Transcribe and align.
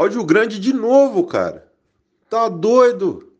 Áudio 0.00 0.24
grande 0.24 0.58
de 0.58 0.72
novo, 0.72 1.26
cara. 1.26 1.70
Tá 2.30 2.48
doido? 2.48 3.34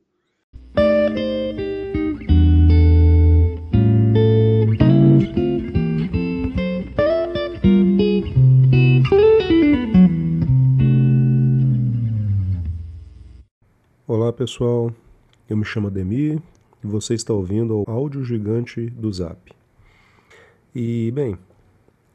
Olá 14.06 14.30
pessoal, 14.30 14.92
eu 15.48 15.56
me 15.56 15.64
chamo 15.64 15.86
Ademir 15.86 16.42
e 16.84 16.86
você 16.86 17.14
está 17.14 17.32
ouvindo 17.32 17.78
o 17.78 17.90
áudio 17.90 18.22
gigante 18.22 18.90
do 18.90 19.10
Zap. 19.10 19.50
E 20.74 21.10
bem, 21.12 21.38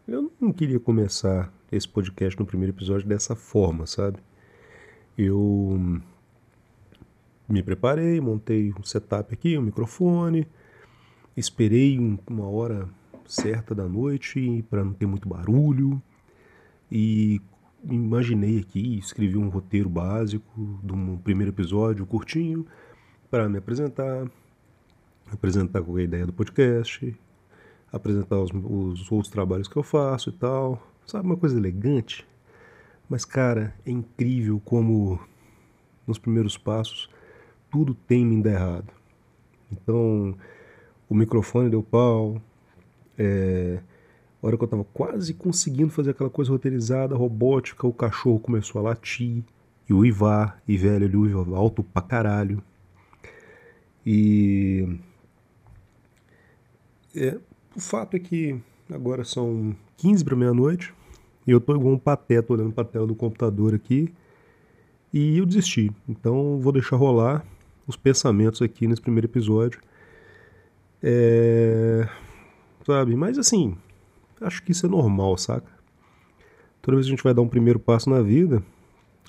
eu 0.08 0.32
não 0.40 0.54
queria 0.54 0.80
começar 0.80 1.52
esse 1.72 1.88
podcast 1.88 2.40
no 2.40 2.46
primeiro 2.46 2.76
episódio 2.76 3.08
dessa 3.08 3.36
forma, 3.36 3.88
sabe? 3.88 4.20
Eu 5.18 6.02
me 7.48 7.64
preparei, 7.64 8.20
montei 8.20 8.74
um 8.78 8.84
setup 8.84 9.34
aqui, 9.34 9.58
um 9.58 9.62
microfone, 9.62 10.48
esperei 11.38 11.98
uma 12.28 12.48
hora 12.48 12.90
certa 13.26 13.74
da 13.74 13.88
noite 13.88 14.64
para 14.70 14.84
não 14.84 14.94
ter 14.94 15.06
muito 15.06 15.28
barulho 15.28 16.02
e 16.92 17.42
imaginei 17.84 18.60
aqui, 18.60 18.98
escrevi 18.98 19.38
um 19.38 19.50
roteiro 19.50 19.90
básico 19.90 20.80
de 20.84 20.94
um 20.94 21.18
primeiro 21.18 21.52
episódio 21.52 22.06
curtinho 22.06 22.66
para 23.30 23.48
me 23.48 23.58
apresentar, 23.58 24.28
apresentar 25.32 25.82
qual 25.82 25.98
é 25.98 26.02
a 26.02 26.06
ideia 26.06 26.26
do 26.26 26.34
podcast, 26.34 27.16
apresentar 27.92 28.40
os, 28.40 28.52
os 28.52 29.12
outros 29.12 29.30
trabalhos 29.30 29.68
que 29.68 29.78
eu 29.78 29.84
faço 29.84 30.30
e 30.30 30.34
tal, 30.34 30.82
sabe, 31.06 31.26
uma 31.26 31.38
coisa 31.38 31.58
elegante. 31.58 32.26
Mas, 33.10 33.26
cara, 33.26 33.74
é 33.86 33.92
incrível 33.92 34.62
como 34.64 35.20
nos 36.08 36.18
primeiros 36.18 36.58
passos 36.58 37.10
tudo 37.70 37.94
tem 37.94 38.26
me 38.26 38.48
errado. 38.48 38.92
Então, 39.72 40.36
o 41.10 41.16
microfone 41.16 41.70
deu 41.70 41.84
pau, 41.84 42.42
é, 43.18 43.80
a 44.42 44.48
hora 44.48 44.58
que 44.58 44.64
eu 44.64 44.68
tava 44.68 44.84
quase 44.86 45.34
conseguindo 45.34 45.90
fazer 45.90 46.12
aquela 46.12 46.30
coisa 46.30 46.52
roteirizada, 46.52 47.16
robótica, 47.16 47.86
o 47.86 47.94
cachorro 47.94 48.40
começou 48.40 48.80
a 48.80 48.84
latir, 48.90 49.44
e 49.90 49.94
uivar, 49.94 50.62
e 50.68 50.78
velho, 50.78 51.06
ele 51.06 51.18
uiva 51.18 51.56
alto 51.56 51.84
pra 51.84 52.02
caralho. 52.02 52.62
E. 54.06 54.98
É, 57.16 57.38
o 57.76 57.80
fato 57.80 58.16
é 58.16 58.20
que 58.20 58.60
agora 58.92 59.24
são 59.24 59.76
15 59.98 60.24
para 60.24 60.36
meia-noite, 60.36 60.94
e 61.46 61.52
eu 61.52 61.60
tô 61.60 61.76
igual 61.76 61.94
um 61.94 61.98
pateta 61.98 62.54
olhando 62.54 62.72
pra 62.74 62.84
tela 62.84 63.08
do 63.08 63.16
computador 63.16 63.74
aqui, 63.74 64.14
e 65.14 65.38
eu 65.38 65.46
desisti. 65.46 65.92
Então 66.08 66.60
vou 66.60 66.74
deixar 66.74 66.98
rolar 66.98 67.46
os 67.88 67.96
pensamentos 67.96 68.62
aqui 68.62 68.88
nesse 68.88 69.02
primeiro 69.02 69.28
episódio. 69.28 69.80
É... 71.02 72.08
Sabe, 72.86 73.16
mas 73.16 73.38
assim, 73.38 73.76
acho 74.42 74.62
que 74.64 74.72
isso 74.72 74.86
é 74.86 74.90
normal, 74.90 75.38
saca? 75.38 75.72
Toda 76.82 76.98
vez 76.98 77.08
que 77.08 77.14
a 77.14 77.16
gente 77.16 77.24
vai 77.24 77.34
dar 77.34 77.42
um 77.42 77.48
primeiro 77.48 77.80
passo 77.80 78.10
na 78.10 78.22
vida, 78.22 78.62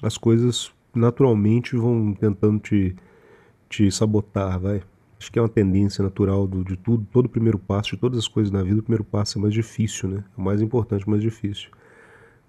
as 0.02 0.18
coisas 0.18 0.72
naturalmente 0.94 1.76
vão 1.76 2.12
tentando 2.12 2.58
te, 2.58 2.94
te 3.68 3.90
sabotar, 3.90 4.58
vai. 4.58 4.82
Acho 5.18 5.32
que 5.32 5.38
é 5.38 5.42
uma 5.42 5.48
tendência 5.48 6.02
natural 6.04 6.46
do, 6.46 6.62
de 6.62 6.76
tudo, 6.76 7.06
todo 7.10 7.28
primeiro 7.28 7.58
passo, 7.58 7.90
de 7.90 7.96
todas 7.96 8.18
as 8.18 8.28
coisas 8.28 8.50
na 8.50 8.62
vida, 8.62 8.80
o 8.80 8.82
primeiro 8.82 9.04
passo 9.04 9.38
é 9.38 9.42
mais 9.42 9.54
difícil, 9.54 10.08
né? 10.08 10.24
É 10.36 10.40
o 10.40 10.44
mais 10.44 10.60
importante, 10.60 11.08
mais 11.08 11.22
difícil. 11.22 11.70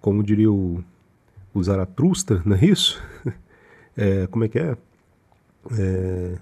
Como 0.02 0.24
diria 0.24 0.52
o, 0.52 0.84
o 1.54 1.64
Zaratustra, 1.64 2.42
não 2.46 2.56
é 2.56 2.66
isso? 2.66 3.02
É, 4.00 4.28
como 4.28 4.46
é 4.46 4.48
que 4.48 4.60
é? 4.60 4.78
é? 5.72 6.38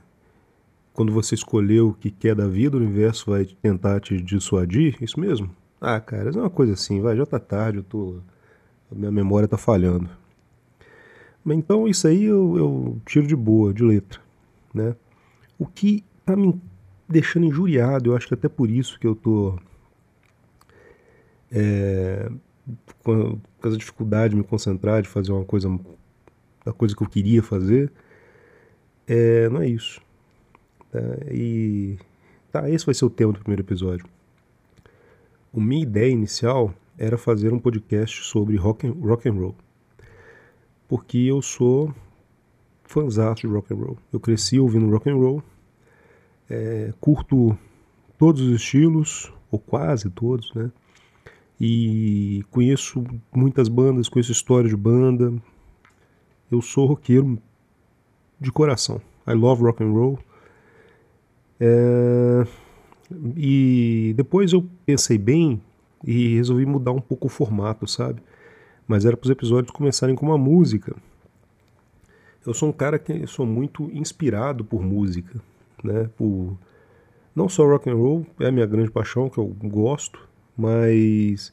Quando 0.92 1.14
você 1.14 1.36
escolheu 1.36 1.88
o 1.88 1.94
que 1.94 2.12
quer 2.12 2.36
da 2.36 2.50
vida, 2.50 2.76
o 2.76 2.80
universo 2.82 3.32
vai 3.32 3.46
tentar 3.46 4.02
te 4.02 4.22
dissuadir, 4.22 4.98
isso 5.02 5.18
mesmo? 5.18 5.50
Ah, 5.80 6.02
cara, 6.02 6.30
é 6.30 6.38
uma 6.38 6.50
coisa 6.50 6.74
assim, 6.74 7.00
vai, 7.00 7.16
já 7.16 7.26
tá 7.26 7.40
tarde, 7.40 7.78
eu 7.78 7.84
tô. 7.84 8.20
A 8.92 8.96
minha 8.96 9.12
memória 9.12 9.48
tá 9.48 9.58
falhando. 9.58 10.10
Mas 11.46 11.58
então 11.58 11.88
isso 11.88 12.08
aí 12.08 12.24
eu, 12.24 12.58
eu 12.58 13.02
tiro 13.06 13.28
de 13.28 13.36
boa, 13.36 13.74
de 13.74 13.84
letra. 13.84 14.20
Né? 14.74 14.96
O 15.60 15.66
que 15.66 16.04
tá 16.26 16.36
me 16.36 16.60
deixando 17.08 17.46
injuriado, 17.46 18.10
eu 18.10 18.16
acho 18.18 18.28
que 18.28 18.34
até 18.34 18.50
por 18.50 18.70
isso 18.70 19.00
que 19.00 19.06
eu 19.06 19.16
tô. 19.16 19.58
É, 21.52 22.30
com, 23.04 23.40
essa 23.64 23.78
dificuldade 23.78 24.32
de 24.32 24.38
me 24.38 24.44
concentrar, 24.44 25.02
de 25.02 25.10
fazer 25.10 25.32
uma 25.32 25.46
coisa. 25.46 25.70
da 26.66 26.74
coisa 26.74 26.96
que 26.96 27.04
eu 27.04 27.10
queria 27.10 27.44
fazer. 27.44 27.92
É, 29.08 29.50
não 29.50 29.62
é 29.62 29.68
isso. 29.68 30.02
Tá? 30.92 31.00
E. 31.32 31.98
Tá, 32.52 32.70
esse 32.70 32.86
vai 32.86 32.96
ser 32.96 33.06
o 33.06 33.10
tema 33.10 33.34
do 33.34 33.40
primeiro 33.40 33.62
episódio. 33.62 34.06
A 35.54 35.60
minha 35.60 35.84
ideia 35.84 36.12
inicial 36.12 36.74
era 36.98 37.18
fazer 37.18 37.54
um 37.54 37.60
podcast 37.60 38.24
sobre 38.24 38.56
rock 38.56 38.88
and, 38.88 38.94
rock 38.94 39.28
and 39.28 39.34
roll. 39.34 39.56
Porque 40.88 41.18
eu 41.18 41.42
sou 41.42 41.94
fãzão 42.84 43.34
de 43.34 43.48
rock 43.48 43.74
and 43.74 43.78
roll. 43.78 43.98
Eu 44.12 44.20
cresci 44.20 44.60
ouvindo 44.60 44.90
rock 44.90 45.10
and 45.10 45.16
roll. 45.16 45.44
É, 46.50 46.94
curto 47.02 47.58
todos 48.18 48.42
os 48.42 48.56
estilos, 48.56 49.34
ou 49.52 49.60
quase 49.60 50.10
todos, 50.10 50.54
né? 50.54 50.72
E 51.60 52.44
conheço 52.52 53.04
muitas 53.34 53.68
bandas, 53.68 54.10
conheço 54.10 54.32
história 54.32 54.70
de 54.70 54.76
banda. 54.76 55.34
Eu 56.52 56.62
sou 56.62 56.86
roqueiro 56.86 57.38
de 58.40 58.52
coração. 58.52 59.02
I 59.28 59.34
love 59.34 59.64
rock 59.64 59.84
and 59.84 59.92
roll. 59.92 60.20
É, 61.60 62.46
e 63.36 64.14
depois 64.16 64.52
eu 64.54 64.68
pensei 64.86 65.18
bem 65.18 65.62
e 66.04 66.36
resolvi 66.36 66.66
mudar 66.66 66.92
um 66.92 67.02
pouco 67.02 67.28
o 67.28 67.30
formato, 67.30 67.88
sabe? 67.88 68.22
Mas 68.88 69.06
era 69.06 69.16
para 69.18 69.26
os 69.26 69.32
episódios 69.32 69.72
começarem 69.72 70.16
com 70.16 70.26
uma 70.26 70.38
música. 70.38 70.96
Eu 72.46 72.54
sou 72.54 72.70
um 72.70 72.74
cara 72.74 73.00
que 73.00 73.26
sou 73.26 73.46
muito 73.46 73.90
inspirado 73.92 74.64
por 74.64 74.84
música, 74.84 75.42
né? 75.84 76.10
Por 76.16 76.56
não 77.36 77.50
só 77.50 77.66
rock 77.66 77.90
and 77.90 77.96
roll 77.96 78.26
é 78.40 78.48
a 78.48 78.52
minha 78.52 78.66
grande 78.66 78.92
paixão 78.92 79.30
que 79.30 79.38
eu 79.38 79.48
gosto, 79.64 80.25
mas 80.58 81.52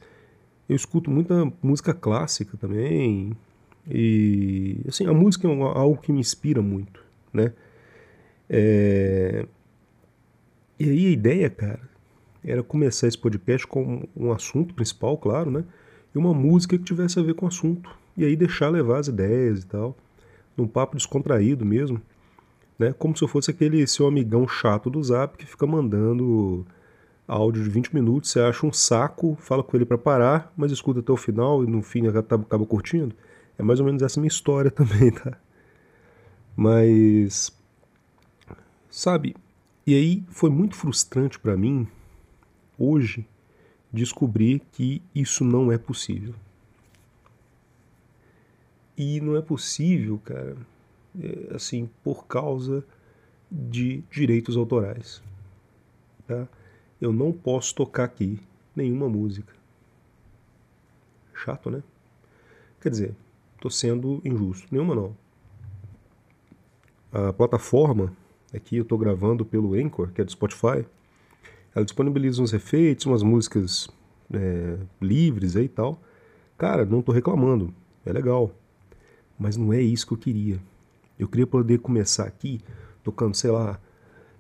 eu 0.68 0.76
escuto 0.76 1.10
muita 1.10 1.52
música 1.62 1.92
clássica 1.92 2.56
também 2.56 3.36
e 3.90 4.80
assim 4.86 5.06
a 5.06 5.12
música 5.12 5.48
é 5.48 5.50
algo 5.50 6.00
que 6.00 6.12
me 6.12 6.20
inspira 6.20 6.62
muito, 6.62 7.04
né? 7.32 7.52
É, 8.48 9.46
e 10.78 10.90
aí 10.90 11.06
a 11.06 11.10
ideia, 11.10 11.48
cara, 11.48 11.80
era 12.44 12.62
começar 12.62 13.06
esse 13.06 13.16
podcast 13.16 13.66
com 13.66 14.02
um 14.16 14.32
assunto 14.32 14.74
principal, 14.74 15.16
claro, 15.16 15.50
né? 15.50 15.64
E 16.14 16.18
uma 16.18 16.34
música 16.34 16.76
que 16.76 16.84
tivesse 16.84 17.18
a 17.18 17.22
ver 17.22 17.34
com 17.34 17.46
o 17.46 17.48
assunto. 17.48 17.88
E 18.16 18.24
aí 18.24 18.36
deixar 18.36 18.68
levar 18.68 18.98
as 18.98 19.08
ideias 19.08 19.62
e 19.62 19.66
tal. 19.66 19.96
Num 20.56 20.66
papo 20.66 20.96
descontraído 20.96 21.64
mesmo. 21.64 22.02
Né? 22.78 22.92
Como 22.98 23.16
se 23.16 23.22
eu 23.22 23.28
fosse 23.28 23.50
aquele 23.50 23.86
seu 23.86 24.06
amigão 24.06 24.46
chato 24.46 24.90
do 24.90 25.02
zap 25.02 25.38
que 25.38 25.46
fica 25.46 25.66
mandando 25.66 26.66
áudio 27.32 27.64
de 27.64 27.70
20 27.70 27.94
minutos, 27.94 28.30
você 28.30 28.40
acha 28.40 28.66
um 28.66 28.72
saco, 28.72 29.36
fala 29.40 29.62
com 29.62 29.74
ele 29.76 29.86
para 29.86 29.96
parar, 29.96 30.52
mas 30.56 30.70
escuta 30.70 31.00
até 31.00 31.10
o 31.10 31.16
final 31.16 31.64
e 31.64 31.66
no 31.66 31.82
fim 31.82 32.06
acaba, 32.06 32.66
curtindo. 32.66 33.14
É 33.58 33.62
mais 33.62 33.80
ou 33.80 33.86
menos 33.86 34.02
essa 34.02 34.20
minha 34.20 34.28
história 34.28 34.70
também, 34.72 35.10
tá? 35.10 35.38
Mas. 36.54 37.50
Sabe, 38.90 39.34
e 39.86 39.94
aí 39.94 40.22
foi 40.28 40.50
muito 40.50 40.76
frustrante 40.76 41.38
para 41.38 41.56
mim, 41.56 41.88
hoje, 42.78 43.26
descobrir 43.90 44.60
que 44.70 45.00
isso 45.14 45.42
não 45.42 45.72
é 45.72 45.78
possível. 45.78 46.34
E 48.94 49.18
não 49.22 49.34
é 49.34 49.40
possível, 49.40 50.20
cara, 50.22 50.58
é, 51.18 51.54
assim, 51.54 51.88
por 52.04 52.26
causa 52.26 52.84
de 53.50 54.04
direitos 54.10 54.54
autorais. 54.58 55.22
Tá? 56.26 56.46
Eu 57.02 57.12
não 57.12 57.32
posso 57.32 57.74
tocar 57.74 58.04
aqui 58.04 58.38
nenhuma 58.74 59.08
música. 59.08 59.52
Chato, 61.34 61.70
né? 61.70 61.82
Quer 62.80 62.88
dizer, 62.88 63.14
estou 63.56 63.70
sendo 63.70 64.22
injusto. 64.24 64.66
Nenhuma 64.70 64.94
não. 64.94 65.16
A 67.12 67.32
plataforma 67.32 68.16
Aqui 68.54 68.76
eu 68.76 68.82
estou 68.82 68.98
gravando 68.98 69.46
pelo 69.46 69.72
Anchor, 69.74 70.10
que 70.12 70.20
é 70.20 70.24
do 70.24 70.30
Spotify. 70.30 70.84
Ela 71.74 71.84
disponibiliza 71.84 72.42
uns 72.42 72.52
efeitos, 72.52 73.06
umas 73.06 73.22
músicas 73.22 73.88
é, 74.30 74.76
livres 75.00 75.56
aí 75.56 75.64
e 75.64 75.68
tal. 75.68 75.98
Cara, 76.58 76.84
não 76.84 77.00
estou 77.00 77.14
reclamando, 77.14 77.72
é 78.04 78.12
legal. 78.12 78.54
Mas 79.38 79.56
não 79.56 79.72
é 79.72 79.80
isso 79.80 80.06
que 80.06 80.12
eu 80.12 80.18
queria. 80.18 80.60
Eu 81.18 81.28
queria 81.28 81.46
poder 81.46 81.78
começar 81.78 82.24
aqui 82.24 82.60
tocando, 83.02 83.34
sei 83.34 83.50
lá, 83.50 83.80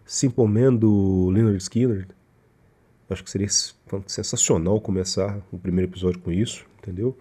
Simple 0.04 0.46
Man 0.46 0.74
do 0.74 1.30
Leonard 1.30 1.56
Skinner. 1.56 2.06
Acho 3.12 3.22
que 3.24 3.30
seria 3.30 3.48
sensacional 4.06 4.80
começar 4.80 5.40
o 5.52 5.58
primeiro 5.58 5.90
episódio 5.90 6.20
com 6.20 6.32
isso, 6.32 6.64
entendeu? 6.78 7.16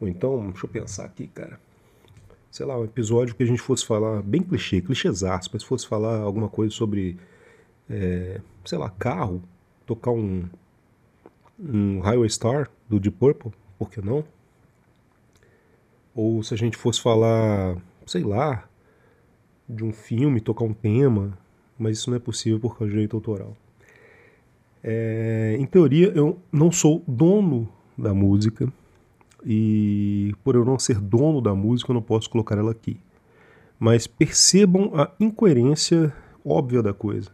Ou 0.00 0.08
então, 0.08 0.50
deixa 0.50 0.66
eu 0.66 0.70
pensar 0.70 1.04
aqui, 1.04 1.26
cara. 1.28 1.58
sei 2.50 2.66
lá, 2.66 2.78
um 2.78 2.84
episódio 2.84 3.34
que 3.34 3.42
a 3.42 3.46
gente 3.46 3.60
fosse 3.62 3.86
falar, 3.86 4.22
bem 4.22 4.42
clichê, 4.42 4.80
clichêzaço, 4.80 5.50
mas 5.52 5.62
fosse 5.62 5.86
falar 5.86 6.18
alguma 6.20 6.48
coisa 6.48 6.74
sobre, 6.74 7.16
é, 7.88 8.40
sei 8.64 8.78
lá, 8.78 8.90
carro, 8.90 9.42
tocar 9.86 10.10
um, 10.10 10.48
um 11.58 12.00
Highway 12.00 12.28
Star 12.30 12.70
do 12.88 12.98
Deep 12.98 13.16
Purple, 13.18 13.52
por 13.78 13.90
que 13.90 14.00
não? 14.00 14.24
Ou 16.14 16.42
se 16.42 16.52
a 16.54 16.56
gente 16.56 16.76
fosse 16.76 17.00
falar, 17.00 17.76
sei 18.06 18.22
lá, 18.22 18.68
de 19.68 19.84
um 19.84 19.92
filme, 19.92 20.40
tocar 20.40 20.64
um 20.64 20.72
tema, 20.72 21.38
mas 21.78 21.98
isso 21.98 22.10
não 22.10 22.16
é 22.16 22.20
possível 22.20 22.58
por 22.58 22.70
causa 22.70 22.86
do 22.86 22.90
direito 22.90 23.16
autoral. 23.16 23.56
É, 24.82 25.56
em 25.58 25.66
teoria, 25.66 26.12
eu 26.14 26.38
não 26.50 26.72
sou 26.72 27.02
dono 27.06 27.68
da 27.96 28.14
música 28.14 28.72
e 29.44 30.34
por 30.42 30.54
eu 30.54 30.64
não 30.64 30.78
ser 30.78 30.98
dono 30.98 31.40
da 31.40 31.54
música, 31.54 31.90
eu 31.90 31.94
não 31.94 32.02
posso 32.02 32.28
colocar 32.30 32.56
ela 32.56 32.70
aqui. 32.70 32.98
Mas 33.78 34.06
percebam 34.06 34.92
a 34.94 35.10
incoerência 35.18 36.12
óbvia 36.44 36.82
da 36.82 36.92
coisa. 36.92 37.30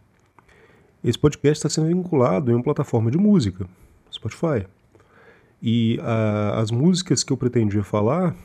Esse 1.03 1.17
podcast 1.17 1.59
está 1.59 1.69
sendo 1.69 1.87
vinculado 1.87 2.51
em 2.51 2.55
uma 2.55 2.63
plataforma 2.63 3.11
de 3.11 3.17
música, 3.17 3.67
Spotify. 4.11 4.65
E 5.61 5.99
a, 6.01 6.59
as 6.59 6.71
músicas 6.71 7.23
que 7.23 7.31
eu 7.31 7.37
pretendia 7.37 7.83
falar, 7.83 8.35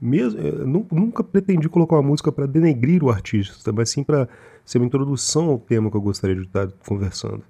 mesmo, 0.00 0.38
eh, 0.40 0.64
nunca 0.92 1.24
pretendi 1.24 1.68
colocar 1.68 1.96
uma 1.96 2.02
música 2.02 2.30
para 2.30 2.46
denegrir 2.46 3.02
o 3.02 3.10
artista, 3.10 3.72
mas 3.72 3.90
sim 3.90 4.02
para 4.02 4.28
ser 4.64 4.78
uma 4.78 4.86
introdução 4.86 5.48
ao 5.48 5.58
tema 5.58 5.90
que 5.90 5.96
eu 5.96 6.00
gostaria 6.00 6.36
de 6.36 6.42
estar 6.42 6.68
conversando. 6.86 7.42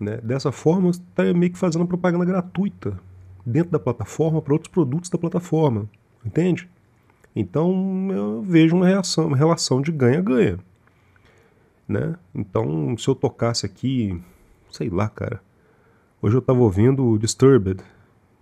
Né? 0.00 0.18
Dessa 0.22 0.50
forma, 0.50 0.90
está 0.90 1.22
meio 1.32 1.52
que 1.52 1.58
fazendo 1.58 1.86
propaganda 1.86 2.24
gratuita 2.24 2.98
dentro 3.44 3.70
da 3.70 3.78
plataforma 3.78 4.40
para 4.40 4.52
outros 4.52 4.70
produtos 4.70 5.10
da 5.10 5.18
plataforma, 5.18 5.88
entende? 6.24 6.68
Então 7.36 8.08
eu 8.10 8.42
vejo 8.42 8.76
uma, 8.76 8.86
reação, 8.86 9.26
uma 9.26 9.36
relação 9.36 9.82
de 9.82 9.92
ganha-ganha. 9.92 10.58
Né? 11.86 12.16
Então, 12.34 12.96
se 12.96 13.08
eu 13.08 13.14
tocasse 13.14 13.66
aqui, 13.66 14.20
sei 14.70 14.88
lá, 14.88 15.08
cara. 15.08 15.40
Hoje 16.22 16.36
eu 16.36 16.40
estava 16.40 16.60
ouvindo 16.60 17.18
Disturbed 17.18 17.82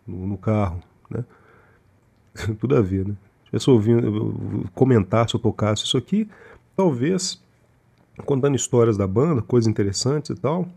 no, 0.06 0.26
no 0.28 0.38
carro, 0.38 0.81
né? 1.10 1.25
Tudo 2.60 2.76
a 2.76 2.81
ver, 2.81 3.08
né? 3.08 3.16
Se 3.58 3.69
eu 3.69 3.75
ouvindo, 3.75 4.70
comentar 4.75 5.28
se 5.28 5.34
eu 5.34 5.40
tocasse 5.40 5.84
isso 5.84 5.99
aqui, 5.99 6.31
talvez 6.76 7.43
contando 8.25 8.54
histórias 8.54 8.96
da 8.96 9.06
banda, 9.06 9.43
coisas 9.43 9.69
interessantes 9.69 10.31
e 10.31 10.40
tal, 10.40 10.69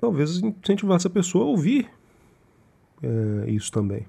talvez 0.00 0.38
incentivasse 0.38 1.06
a 1.06 1.10
pessoa 1.10 1.44
a 1.44 1.48
ouvir 1.48 1.90
é, 3.02 3.50
isso 3.50 3.70
também. 3.70 4.06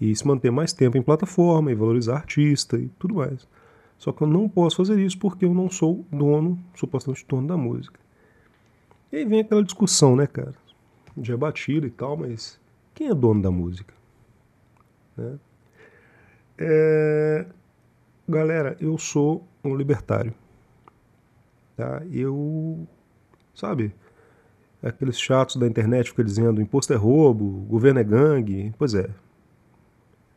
E 0.00 0.14
se 0.14 0.26
manter 0.26 0.50
mais 0.50 0.72
tempo 0.72 0.96
em 0.96 1.02
plataforma 1.02 1.70
e 1.70 1.74
valorizar 1.74 2.16
artista 2.16 2.76
e 2.76 2.88
tudo 2.98 3.14
mais. 3.14 3.46
Só 3.98 4.10
que 4.10 4.22
eu 4.22 4.26
não 4.26 4.48
posso 4.48 4.76
fazer 4.76 5.00
isso 5.00 5.16
porque 5.18 5.44
eu 5.44 5.54
não 5.54 5.70
sou 5.70 6.04
dono, 6.10 6.58
supostamente 6.74 7.24
dono 7.28 7.46
da 7.46 7.56
música. 7.56 8.00
E 9.12 9.16
aí 9.18 9.24
vem 9.24 9.40
aquela 9.40 9.62
discussão, 9.62 10.16
né, 10.16 10.26
cara? 10.26 10.54
Já 11.20 11.34
é 11.34 11.70
e 11.70 11.90
tal, 11.90 12.16
mas 12.16 12.58
quem 12.94 13.08
é 13.08 13.14
dono 13.14 13.42
da 13.42 13.50
música? 13.50 13.94
Né? 15.16 15.38
É... 16.58 17.46
Galera, 18.28 18.76
eu 18.80 18.96
sou 18.98 19.46
um 19.62 19.76
libertário. 19.76 20.34
Tá? 21.76 22.02
Eu, 22.10 22.86
sabe, 23.54 23.94
aqueles 24.82 25.18
chatos 25.18 25.56
da 25.56 25.66
internet 25.66 26.10
ficam 26.10 26.24
dizendo 26.24 26.60
imposto 26.60 26.92
é 26.92 26.96
roubo, 26.96 27.64
governo 27.68 28.00
é 28.00 28.04
gangue. 28.04 28.72
Pois 28.76 28.94
é, 28.94 29.08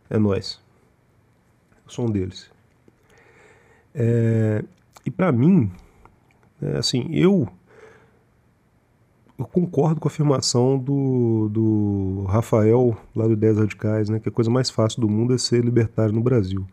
é 0.10 0.18
nós. 0.18 0.62
Eu 1.86 1.92
sou 1.92 2.08
um 2.08 2.12
deles. 2.12 2.50
É, 3.94 4.64
e 5.06 5.12
para 5.12 5.32
mim, 5.32 5.72
é, 6.62 6.78
assim, 6.78 7.08
eu, 7.12 7.48
eu 9.38 9.46
concordo 9.46 10.00
com 10.00 10.08
a 10.08 10.12
afirmação 10.12 10.78
do, 10.78 11.50
do 11.50 12.26
Rafael, 12.28 12.98
lá 13.16 13.28
do 13.28 13.36
10 13.36 13.58
Radicais, 13.58 14.10
né, 14.10 14.20
que 14.20 14.30
a 14.30 14.32
coisa 14.32 14.52
mais 14.52 14.70
fácil 14.70 15.02
do 15.02 15.10
mundo 15.10 15.34
é 15.34 15.38
ser 15.38 15.64
libertário 15.64 16.14
no 16.14 16.22
Brasil. 16.22 16.68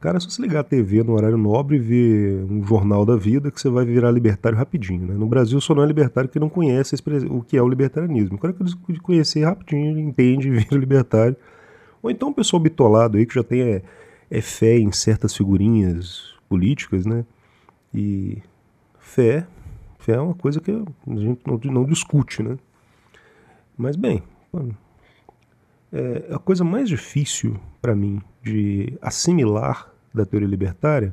Cara, 0.00 0.16
é 0.16 0.20
só 0.20 0.30
se 0.30 0.40
ligar 0.40 0.60
a 0.60 0.64
TV 0.64 1.02
no 1.02 1.12
horário 1.12 1.36
nobre 1.36 1.76
e 1.76 1.78
ver 1.78 2.44
um 2.50 2.64
jornal 2.64 3.04
da 3.04 3.16
vida 3.16 3.50
que 3.50 3.60
você 3.60 3.68
vai 3.68 3.84
virar 3.84 4.10
libertário 4.10 4.56
rapidinho. 4.56 5.06
Né? 5.06 5.14
No 5.14 5.26
Brasil 5.26 5.60
só 5.60 5.74
não 5.74 5.82
é 5.82 5.86
libertário 5.86 6.30
que 6.30 6.40
não 6.40 6.48
conhece 6.48 6.96
o 7.28 7.42
que 7.42 7.54
é 7.54 7.62
o 7.62 7.68
libertarianismo. 7.68 8.36
O 8.36 8.38
cara 8.38 8.54
que 8.54 8.98
conhecer 9.00 9.44
rapidinho, 9.44 9.98
entende 9.98 10.48
e 10.48 10.52
vira 10.56 10.76
libertário. 10.76 11.36
Ou 12.02 12.10
então 12.10 12.30
o 12.30 12.34
pessoal 12.34 12.60
bitolado 12.60 13.18
aí 13.18 13.26
que 13.26 13.34
já 13.34 13.42
tem 13.42 13.60
é, 13.60 13.82
é 14.30 14.40
fé 14.40 14.78
em 14.78 14.90
certas 14.90 15.36
figurinhas 15.36 16.34
políticas, 16.48 17.04
né? 17.04 17.26
E 17.92 18.38
fé, 18.98 19.46
fé 19.98 20.12
é 20.12 20.20
uma 20.20 20.34
coisa 20.34 20.62
que 20.62 20.70
a 20.70 21.14
gente 21.14 21.40
não, 21.46 21.60
não 21.62 21.84
discute, 21.84 22.42
né? 22.42 22.56
Mas 23.76 23.96
bem, 23.96 24.22
é, 25.92 26.34
a 26.34 26.38
coisa 26.38 26.64
mais 26.64 26.88
difícil 26.88 27.60
para 27.82 27.94
mim 27.94 28.18
de 28.42 28.94
assimilar 29.02 29.89
da 30.12 30.24
teoria 30.24 30.48
libertária 30.48 31.12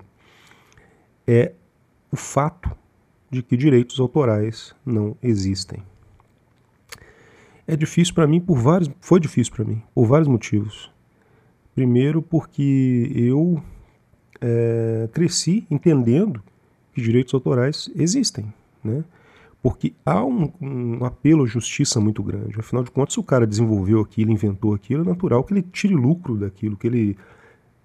é 1.25 1.53
o 2.11 2.15
fato 2.15 2.71
de 3.29 3.43
que 3.43 3.57
direitos 3.57 3.99
autorais 3.99 4.73
não 4.85 5.15
existem. 5.21 5.83
É 7.67 7.75
difícil 7.75 8.13
para 8.13 8.25
mim 8.25 8.39
por 8.39 8.57
vários, 8.57 8.89
foi 9.01 9.19
difícil 9.19 9.53
para 9.53 9.65
mim 9.65 9.81
por 9.93 10.05
vários 10.05 10.27
motivos. 10.27 10.89
Primeiro 11.75 12.21
porque 12.21 13.11
eu 13.13 13.61
é, 14.39 15.09
cresci 15.11 15.67
entendendo 15.69 16.41
que 16.93 17.01
direitos 17.01 17.33
autorais 17.33 17.91
existem, 17.95 18.51
né? 18.83 19.03
porque 19.61 19.93
há 20.05 20.23
um, 20.23 20.51
um, 20.61 21.05
apelo 21.05 21.43
à 21.43 21.45
justiça 21.45 21.99
muito 21.99 22.23
grande. 22.23 22.59
Afinal 22.59 22.83
de 22.83 22.91
contas, 22.91 23.13
se 23.13 23.19
o 23.19 23.23
cara 23.23 23.45
desenvolveu 23.45 23.99
aquilo, 23.99 24.31
inventou 24.31 24.73
aquilo, 24.73 25.03
é 25.03 25.05
natural 25.05 25.43
que 25.43 25.53
ele 25.53 25.61
tire 25.61 25.93
lucro 25.93 26.37
daquilo, 26.37 26.77
que 26.77 26.87
ele, 26.87 27.17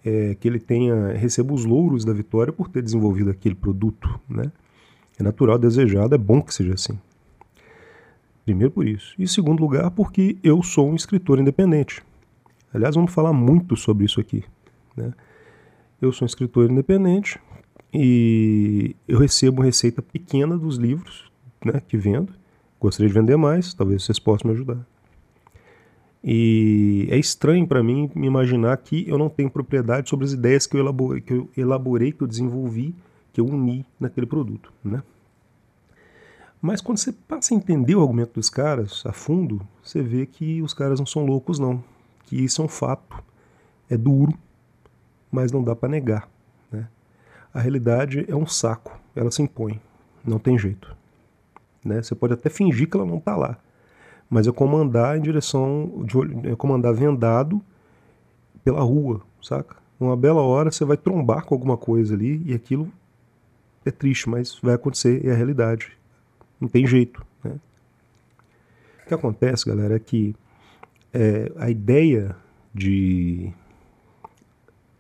é, 0.05 0.35
que 0.35 0.49
ele 0.49 0.59
tenha 0.59 1.13
receba 1.13 1.53
os 1.53 1.65
louros 1.65 2.05
da 2.05 2.13
vitória 2.13 2.53
por 2.53 2.69
ter 2.69 2.83
desenvolvido 2.83 3.31
aquele 3.31 3.55
produto. 3.55 4.09
Né? 4.29 4.51
É 5.19 5.23
natural, 5.23 5.59
desejado, 5.59 6.15
é 6.15 6.19
bom 6.19 6.43
que 6.43 6.53
seja 6.53 6.75
assim. 6.75 6.99
Primeiro 8.45 8.73
por 8.73 8.87
isso. 8.87 9.15
E 9.19 9.29
segundo 9.29 9.61
lugar, 9.61 9.91
porque 9.93 10.37
eu 10.43 10.63
sou 10.63 10.91
um 10.91 10.97
escritor 10.97 11.39
independente. 11.39 12.03
Aliás, 12.75 12.95
vamos 12.95 13.13
falar 13.13 13.33
muito 13.33 13.77
sobre 13.77 14.05
isso 14.05 14.21
aqui. 14.21 14.45
Né? 14.97 15.13
Eu 16.01 16.13
sou 16.13 16.25
um 16.25 16.27
escritor 16.27 16.71
independente 16.71 17.39
e 17.95 18.97
eu 19.07 19.19
recebo 19.19 19.63
receita 19.63 20.03
pequena 20.03 20.57
dos 20.57 20.77
livros 20.77 21.31
né, 21.65 21.81
que 21.87 21.97
vendo. 21.97 22.33
Gostaria 22.81 23.09
de 23.09 23.15
vender 23.15 23.37
mais, 23.37 23.75
talvez 23.75 24.03
vocês 24.03 24.19
possam 24.19 24.51
me 24.51 24.57
ajudar. 24.57 24.85
E 26.25 27.09
é 27.11 27.19
estranho 27.19 27.67
para 27.67 27.83
mim 27.83 28.11
me 28.15 28.27
imaginar 28.27 28.77
que 28.77 29.09
eu 29.09 29.19
não 29.19 29.29
tenho 29.29 29.51
propriedade 29.51 30.09
sobre 30.09 30.25
as 30.25 30.33
ideias 30.33 30.67
que 30.67 30.77
eu, 30.77 30.81
elaborei, 30.81 31.21
que 31.21 31.33
eu 31.33 31.51
elaborei, 31.57 32.13
que 32.13 32.23
eu 32.23 32.29
desenvolvi, 32.29 32.95
que 33.33 33.41
eu 33.41 33.47
uni 33.47 33.85
naquele 33.99 34.27
produto, 34.27 34.73
né? 34.85 35.03
Mas 36.61 36.81
quando 36.81 36.99
você 36.99 37.11
passa 37.11 37.53
a 37.53 37.57
entender 37.57 37.97
o 37.97 38.03
argumento 38.03 38.35
dos 38.35 38.49
caras 38.49 39.03
a 39.05 39.13
fundo, 39.13 39.67
você 39.83 40.01
vê 40.01 40.25
que 40.27 40.63
os 40.63 40.73
caras 40.73 41.01
não 41.01 41.07
são 41.07 41.27
loucos 41.27 41.59
não, 41.59 41.83
que 42.27 42.37
isso 42.37 42.63
é 42.63 42.65
um 42.65 42.69
fato, 42.69 43.21
é 43.91 43.97
duro, 43.97 44.33
mas 45.31 45.51
não 45.51 45.65
dá 45.65 45.75
para 45.75 45.89
negar, 45.89 46.29
né? 46.71 46.87
A 47.53 47.61
realidade 47.61 48.25
é 48.29 48.37
um 48.37 48.47
saco, 48.47 48.97
ela 49.17 49.31
se 49.33 49.43
impõe, 49.43 49.81
não 50.25 50.39
tem 50.39 50.57
jeito. 50.57 50.95
Né? 51.85 52.01
Você 52.01 52.15
pode 52.15 52.35
até 52.35 52.49
fingir 52.49 52.89
que 52.89 52.97
ela 52.97 53.07
não 53.07 53.19
está 53.19 53.35
lá, 53.35 53.59
mas 54.33 54.47
é 54.47 54.51
comandar 54.51 55.19
em 55.19 55.21
direção, 55.21 56.07
de, 56.07 56.49
é 56.49 56.57
comandar 56.57 56.95
vendado 56.95 57.61
pela 58.65 58.81
rua, 58.81 59.21
saca? 59.43 59.77
Uma 60.01 60.17
bela 60.17 60.41
hora 60.41 60.73
você 60.73 60.87
vai 60.87 60.97
trombar 60.97 61.45
com 61.45 61.55
alguma 61.55 61.77
coisa 61.77 62.15
ali 62.15 62.43
e 62.47 62.55
aquilo 62.55 62.91
é 63.85 63.91
triste, 63.91 64.31
mas 64.31 64.59
vai 64.63 64.75
acontecer, 64.75 65.23
é 65.27 65.33
a 65.33 65.35
realidade. 65.35 65.93
Não 66.59 66.67
tem 66.67 66.87
jeito, 66.87 67.23
né? 67.45 67.61
O 69.05 69.09
que 69.09 69.13
acontece, 69.13 69.67
galera, 69.67 69.97
é 69.97 69.99
que 69.99 70.35
é, 71.13 71.53
a 71.59 71.69
ideia 71.69 72.35
de 72.73 73.53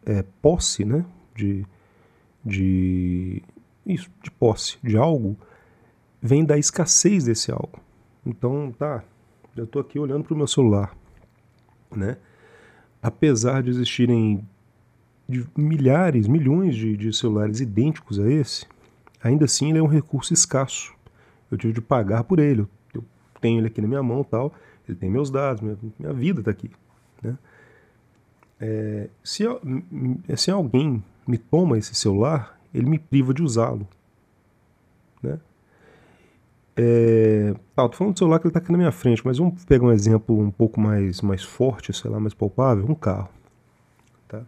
é, 0.04 0.22
posse, 0.42 0.84
né? 0.84 1.06
De, 1.34 1.64
de, 2.44 3.42
isso, 3.86 4.10
de 4.22 4.30
posse 4.30 4.76
de 4.84 4.98
algo, 4.98 5.38
vem 6.20 6.44
da 6.44 6.58
escassez 6.58 7.24
desse 7.24 7.50
algo. 7.50 7.80
Então, 8.26 8.70
tá, 8.78 9.02
eu 9.56 9.64
estou 9.64 9.80
aqui 9.82 9.98
olhando 9.98 10.24
para 10.24 10.34
o 10.34 10.36
meu 10.36 10.46
celular, 10.46 10.96
né? 11.94 12.16
Apesar 13.02 13.62
de 13.62 13.70
existirem 13.70 14.46
de 15.28 15.46
milhares, 15.56 16.26
milhões 16.26 16.76
de, 16.76 16.96
de, 16.96 17.12
celulares 17.12 17.60
idênticos 17.60 18.18
a 18.18 18.30
esse, 18.30 18.66
ainda 19.22 19.44
assim 19.44 19.70
ele 19.70 19.78
é 19.78 19.82
um 19.82 19.86
recurso 19.86 20.32
escasso. 20.32 20.92
Eu 21.50 21.58
tive 21.58 21.72
de 21.72 21.80
pagar 21.80 22.24
por 22.24 22.38
ele. 22.38 22.66
Eu 22.94 23.04
tenho 23.40 23.60
ele 23.60 23.66
aqui 23.66 23.80
na 23.80 23.88
minha 23.88 24.02
mão, 24.02 24.24
tal. 24.24 24.52
Ele 24.88 24.96
tem 24.96 25.10
meus 25.10 25.30
dados, 25.30 25.62
minha, 25.62 25.76
minha 25.98 26.12
vida 26.12 26.40
está 26.40 26.50
aqui, 26.50 26.70
né? 27.22 27.36
É, 28.60 29.08
se, 29.24 29.44
se 30.36 30.50
alguém 30.50 31.02
me 31.26 31.36
toma 31.36 31.76
esse 31.78 31.94
celular, 31.94 32.60
ele 32.72 32.88
me 32.88 32.98
priva 32.98 33.34
de 33.34 33.42
usá-lo. 33.42 33.88
Né? 35.20 35.38
É, 36.74 37.54
tô 37.76 37.92
falando 37.92 38.14
do 38.14 38.18
celular 38.18 38.38
que 38.38 38.46
ele 38.46 38.50
está 38.50 38.60
aqui 38.60 38.72
na 38.72 38.78
minha 38.78 38.92
frente, 38.92 39.22
mas 39.24 39.38
vamos 39.38 39.64
pegar 39.64 39.84
um 39.84 39.92
exemplo 39.92 40.38
um 40.38 40.50
pouco 40.50 40.80
mais, 40.80 41.20
mais 41.20 41.42
forte, 41.42 41.92
sei 41.92 42.10
lá, 42.10 42.18
mais 42.18 42.32
palpável, 42.32 42.86
um 42.88 42.94
carro. 42.94 43.28
Tá? 44.26 44.42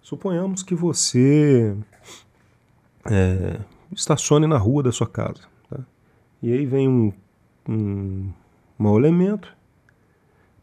Suponhamos 0.00 0.62
que 0.62 0.74
você 0.74 1.76
é, 3.04 3.60
estacione 3.92 4.46
na 4.46 4.58
rua 4.58 4.82
da 4.84 4.92
sua 4.92 5.08
casa. 5.08 5.42
Tá? 5.68 5.80
E 6.40 6.52
aí 6.52 6.64
vem 6.64 6.88
um, 6.88 7.12
um 7.68 8.32
mau 8.78 8.96
elemento, 8.96 9.56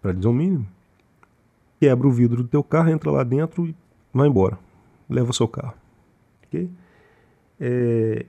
para 0.01 0.13
dizer 0.13 0.27
o 0.27 0.34
mínimo, 0.34 0.65
quebra 1.82 2.08
o 2.08 2.12
vidro 2.12 2.44
do 2.44 2.50
teu 2.50 2.63
carro, 2.63 2.89
entra 2.89 3.12
lá 3.12 3.24
dentro 3.24 3.67
e 3.67 3.75
vai 4.13 4.27
embora. 4.27 4.58
Leva 5.10 5.32
o 5.32 5.34
seu 5.34 5.50
carro. 5.50 5.75
Okay? 6.46 6.70
É, 7.60 8.25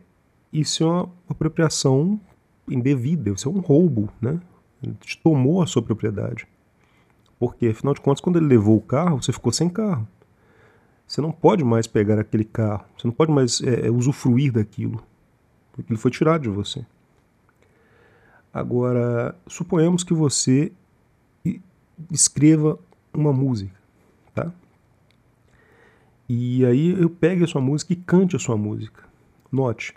isso 0.52 0.82
é 0.82 0.86
uma 0.86 1.10
apropriação 1.28 2.20
indevida, 2.70 3.30
isso 3.30 3.48
é 3.48 3.52
um 3.52 3.60
roubo, 3.60 4.08
né? 4.20 4.40
Ele 4.82 4.94
te 5.00 5.18
tomou 5.18 5.62
a 5.62 5.66
sua 5.66 5.82
propriedade. 5.82 6.46
Porque, 7.38 7.68
afinal 7.68 7.94
de 7.94 8.00
contas, 8.00 8.20
quando 8.20 8.36
ele 8.36 8.46
levou 8.46 8.76
o 8.76 8.80
carro, 8.80 9.22
você 9.22 9.32
ficou 9.32 9.52
sem 9.52 9.68
carro. 9.68 10.06
Você 11.06 11.20
não 11.20 11.32
pode 11.32 11.64
mais 11.64 11.86
pegar 11.86 12.18
aquele 12.18 12.44
carro, 12.44 12.84
você 12.96 13.06
não 13.06 13.14
pode 13.14 13.32
mais 13.32 13.60
é, 13.62 13.86
é 13.86 13.90
usufruir 13.90 14.52
daquilo. 14.52 15.02
Porque 15.72 15.92
ele 15.92 15.98
foi 15.98 16.10
tirado 16.10 16.42
de 16.42 16.48
você. 16.48 16.84
Agora, 18.52 19.34
suponhamos 19.46 20.02
que 20.02 20.12
você 20.12 20.72
escreva 22.10 22.78
uma 23.12 23.32
música, 23.32 23.74
tá? 24.34 24.52
E 26.28 26.64
aí 26.66 26.90
eu 27.00 27.08
pegue 27.08 27.44
a 27.44 27.46
sua 27.46 27.60
música 27.60 27.92
e 27.92 27.96
cante 27.96 28.36
a 28.36 28.38
sua 28.38 28.56
música. 28.56 29.04
Note, 29.50 29.94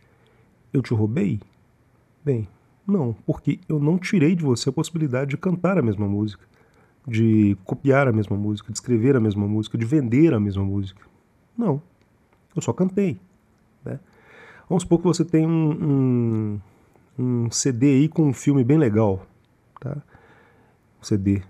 eu 0.71 0.81
te 0.81 0.93
roubei? 0.93 1.41
Bem, 2.23 2.47
não, 2.85 3.15
porque 3.25 3.59
eu 3.69 3.79
não 3.79 3.97
tirei 3.97 4.35
de 4.35 4.43
você 4.43 4.69
a 4.69 4.73
possibilidade 4.73 5.31
de 5.31 5.38
cantar 5.38 5.77
a 5.77 5.81
mesma 5.81 6.07
música, 6.07 6.43
de 7.07 7.57
copiar 7.63 8.07
a 8.07 8.11
mesma 8.11 8.35
música, 8.38 8.71
de 8.71 8.77
escrever 8.77 9.15
a 9.15 9.19
mesma 9.19 9.47
música, 9.47 9.77
de 9.77 9.85
vender 9.85 10.33
a 10.33 10.39
mesma 10.39 10.63
música. 10.63 11.01
Não, 11.57 11.81
eu 12.55 12.61
só 12.61 12.73
cantei. 12.73 13.19
Né? 13.83 14.00
Vamos 14.67 14.83
supor 14.83 15.00
que 15.00 15.05
você 15.05 15.25
tem 15.25 15.45
um, 15.45 16.59
um, 17.19 17.41
um 17.45 17.51
CD 17.51 17.88
aí 17.88 18.07
com 18.07 18.23
um 18.23 18.33
filme 18.33 18.63
bem 18.63 18.77
legal, 18.77 19.25
tá? 19.79 19.97
CD, 21.01 21.41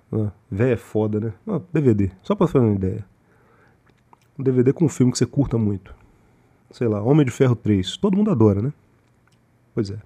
velho 0.50 0.74
é 0.74 0.78
foda, 0.78 1.20
né? 1.20 1.34
DVD, 1.74 2.10
só 2.24 2.34
pra 2.36 2.48
fazer 2.48 2.66
uma 2.66 2.76
ideia. 2.76 3.06
Um 4.40 4.44
DVD 4.44 4.72
com 4.72 4.86
um 4.86 4.90
filme 4.90 5.12
que 5.12 5.18
você 5.18 5.26
curta 5.26 5.58
muito. 5.58 5.94
Sei 6.72 6.88
lá, 6.88 7.02
Homem 7.02 7.26
de 7.26 7.32
Ferro 7.32 7.56
3. 7.56 7.98
Todo 7.98 8.16
mundo 8.16 8.32
adora, 8.32 8.62
né? 8.62 8.72
Pois 9.76 9.92
é. 9.92 10.00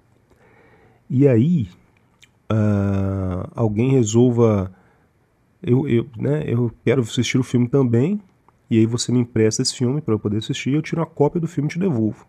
E 1.08 1.28
aí, 1.28 1.68
uh, 2.50 3.50
alguém 3.54 3.90
resolva. 3.90 4.72
Eu, 5.62 5.88
eu, 5.88 6.06
né, 6.16 6.44
eu 6.46 6.72
quero 6.84 7.02
assistir 7.02 7.38
o 7.38 7.42
filme 7.42 7.68
também, 7.68 8.20
e 8.70 8.78
aí 8.78 8.86
você 8.86 9.10
me 9.10 9.20
empresta 9.20 9.62
esse 9.62 9.74
filme 9.74 10.00
para 10.00 10.14
eu 10.14 10.18
poder 10.18 10.38
assistir, 10.38 10.74
eu 10.74 10.82
tiro 10.82 11.00
uma 11.00 11.06
cópia 11.06 11.40
do 11.40 11.48
filme 11.48 11.68
e 11.68 11.72
te 11.72 11.78
devolvo. 11.78 12.26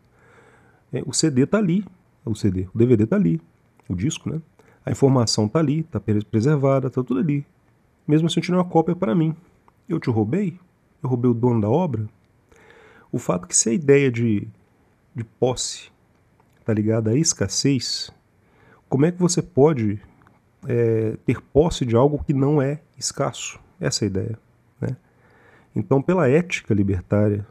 É, 0.92 1.04
o 1.06 1.14
CD 1.14 1.46
tá 1.46 1.58
ali, 1.58 1.84
o 2.26 2.36
CD, 2.36 2.68
o 2.74 2.78
DVD 2.78 3.06
tá 3.06 3.16
ali, 3.16 3.42
o 3.90 3.96
disco, 3.96 4.30
né? 4.30 4.42
A 4.86 4.92
informação 4.92 5.48
tá 5.48 5.60
ali, 5.60 5.84
tá 5.84 6.00
preservada, 6.00 6.90
tá 6.90 7.04
tudo 7.04 7.20
ali. 7.20 7.46
Mesmo 8.08 8.28
assim 8.28 8.40
eu 8.40 8.44
tirei 8.44 8.58
uma 8.58 8.66
cópia 8.66 8.96
para 8.96 9.14
mim. 9.14 9.36
Eu 9.88 10.00
te 10.00 10.10
roubei? 10.10 10.58
Eu 11.04 11.10
roubei 11.10 11.30
o 11.30 11.34
dono 11.34 11.60
da 11.60 11.70
obra? 11.70 12.08
O 13.12 13.20
fato 13.20 13.46
é 13.46 13.48
que 13.48 13.58
se 13.58 13.70
a 13.70 13.74
ideia 13.74 14.10
de, 14.10 14.48
de 15.14 15.24
posse 15.24 15.90
tá 16.64 16.74
ligada 16.74 17.12
à 17.12 17.18
escassez, 17.18 18.12
como 18.90 19.06
é 19.06 19.12
que 19.12 19.20
você 19.20 19.42
pode 19.42 20.00
é, 20.68 21.18
ter 21.26 21.42
posse 21.42 21.86
de 21.86 21.96
algo 21.96 22.24
que 22.24 22.34
não 22.34 22.62
é 22.62 22.80
escasso? 22.98 23.60
Essa 23.80 24.04
é 24.04 24.06
a 24.06 24.10
ideia. 24.10 24.40
Né? 24.82 24.98
Então, 25.76 26.02
pela 26.02 26.30
ética 26.30 26.74
libertária, 26.74 27.46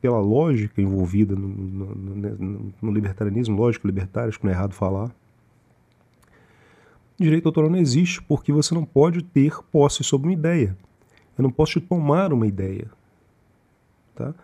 pela 0.00 0.20
lógica 0.20 0.80
envolvida 0.80 1.34
no, 1.34 1.48
no, 1.48 1.94
no, 1.94 2.72
no 2.80 2.92
libertarianismo, 2.92 3.58
lógica 3.58 3.86
libertária, 3.86 4.28
acho 4.28 4.38
que 4.38 4.44
não 4.44 4.52
é 4.52 4.54
errado 4.54 4.72
falar, 4.72 5.10
direito 7.18 7.46
autoral 7.46 7.70
não 7.70 7.78
existe 7.78 8.22
porque 8.22 8.52
você 8.52 8.74
não 8.74 8.84
pode 8.84 9.22
ter 9.22 9.56
posse 9.72 10.04
sobre 10.04 10.28
uma 10.28 10.34
ideia. 10.34 10.76
Eu 11.36 11.42
não 11.42 11.50
posso 11.50 11.72
te 11.72 11.80
tomar 11.80 12.32
uma 12.32 12.46
ideia. 12.46 12.90
Tá? 14.14 14.34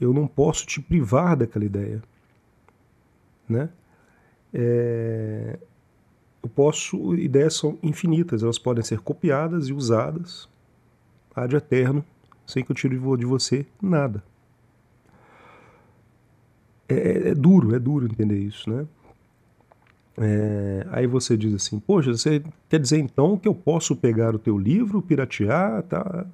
Eu 0.00 0.12
não 0.12 0.26
posso 0.26 0.66
te 0.66 0.80
privar 0.80 1.36
daquela 1.36 1.64
ideia. 1.64 2.02
Né? 3.48 3.68
É, 4.52 5.58
eu 6.42 6.48
posso, 6.48 7.14
ideias 7.16 7.54
são 7.54 7.78
infinitas, 7.82 8.42
elas 8.42 8.58
podem 8.58 8.84
ser 8.84 9.00
copiadas 9.00 9.68
e 9.68 9.72
usadas 9.72 10.48
ad 11.34 11.54
eterno, 11.54 12.04
sem 12.46 12.64
que 12.64 12.70
eu 12.70 12.76
tire 12.76 12.96
de 12.96 13.26
você 13.26 13.66
nada. 13.82 14.22
É, 16.88 16.94
é, 16.94 17.28
é 17.30 17.34
duro, 17.34 17.74
é 17.74 17.78
duro 17.78 18.06
entender 18.06 18.38
isso, 18.38 18.70
né? 18.70 18.86
É, 20.18 20.86
aí 20.90 21.06
você 21.06 21.36
diz 21.36 21.52
assim, 21.52 21.78
poxa, 21.78 22.12
você 22.12 22.42
quer 22.70 22.80
dizer 22.80 22.98
então 22.98 23.36
que 23.36 23.46
eu 23.46 23.54
posso 23.54 23.94
pegar 23.94 24.34
o 24.34 24.38
teu 24.38 24.56
livro, 24.56 25.02
piratear, 25.02 25.82
tá? 25.82 26.26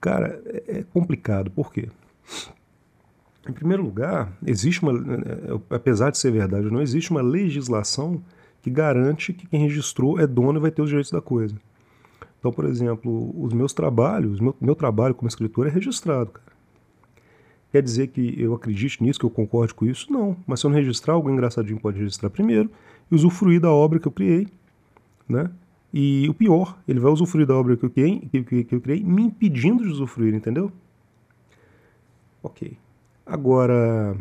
Cara, 0.00 0.42
é, 0.46 0.80
é 0.80 0.82
complicado, 0.82 1.50
por 1.50 1.72
quê? 1.72 1.88
Em 3.48 3.52
primeiro 3.52 3.82
lugar, 3.82 4.32
existe 4.44 4.82
uma, 4.82 4.92
apesar 5.70 6.10
de 6.10 6.18
ser 6.18 6.32
verdade, 6.32 6.70
não 6.70 6.82
existe 6.82 7.10
uma 7.10 7.22
legislação 7.22 8.22
que 8.60 8.70
garante 8.70 9.32
que 9.32 9.46
quem 9.46 9.60
registrou 9.60 10.18
é 10.18 10.26
dono 10.26 10.58
e 10.58 10.62
vai 10.62 10.70
ter 10.70 10.82
os 10.82 10.88
direitos 10.88 11.12
da 11.12 11.20
coisa. 11.20 11.54
Então, 12.38 12.52
por 12.52 12.64
exemplo, 12.64 13.32
os 13.40 13.52
meus 13.52 13.72
trabalhos, 13.72 14.40
meu, 14.40 14.54
meu 14.60 14.74
trabalho 14.74 15.14
como 15.14 15.28
escritor 15.28 15.66
é 15.66 15.70
registrado, 15.70 16.30
cara. 16.30 16.56
Quer 17.72 17.82
dizer 17.82 18.08
que 18.08 18.34
eu 18.40 18.54
acredite 18.54 19.02
nisso, 19.02 19.18
que 19.18 19.26
eu 19.26 19.30
concorde 19.30 19.74
com 19.74 19.84
isso? 19.84 20.12
Não. 20.12 20.36
Mas 20.46 20.60
se 20.60 20.66
eu 20.66 20.70
não 20.70 20.76
registrar, 20.76 21.14
algo 21.14 21.30
engraçadinho 21.30 21.78
pode 21.78 21.98
registrar 21.98 22.30
primeiro 22.30 22.70
e 23.10 23.14
usufruir 23.14 23.60
da 23.60 23.70
obra 23.70 23.98
que 23.98 24.08
eu 24.08 24.12
criei, 24.12 24.46
né? 25.28 25.50
E 25.92 26.28
o 26.28 26.34
pior, 26.34 26.78
ele 26.86 27.00
vai 27.00 27.10
usufruir 27.10 27.46
da 27.46 27.54
obra 27.54 27.76
que 27.76 27.84
eu 27.84 27.90
criei, 27.90 28.20
que, 28.30 28.42
que, 28.42 28.64
que 28.64 28.74
eu 28.74 28.80
criei 28.80 29.02
me 29.02 29.22
impedindo 29.22 29.82
de 29.82 29.90
usufruir, 29.90 30.34
entendeu? 30.34 30.72
Ok. 32.42 32.76
Agora, 33.26 34.16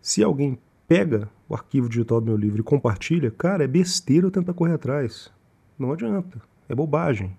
se 0.00 0.22
alguém 0.22 0.58
pega 0.86 1.28
o 1.48 1.54
arquivo 1.54 1.88
digital 1.88 2.20
do 2.20 2.26
meu 2.26 2.36
livro 2.36 2.60
e 2.60 2.62
compartilha, 2.62 3.30
cara, 3.30 3.64
é 3.64 3.66
besteira 3.66 4.26
eu 4.26 4.30
tentar 4.30 4.52
correr 4.52 4.74
atrás. 4.74 5.30
Não 5.78 5.90
adianta. 5.90 6.40
É 6.68 6.74
bobagem. 6.74 7.36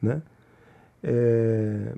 Né? 0.00 0.22
É... 1.02 1.94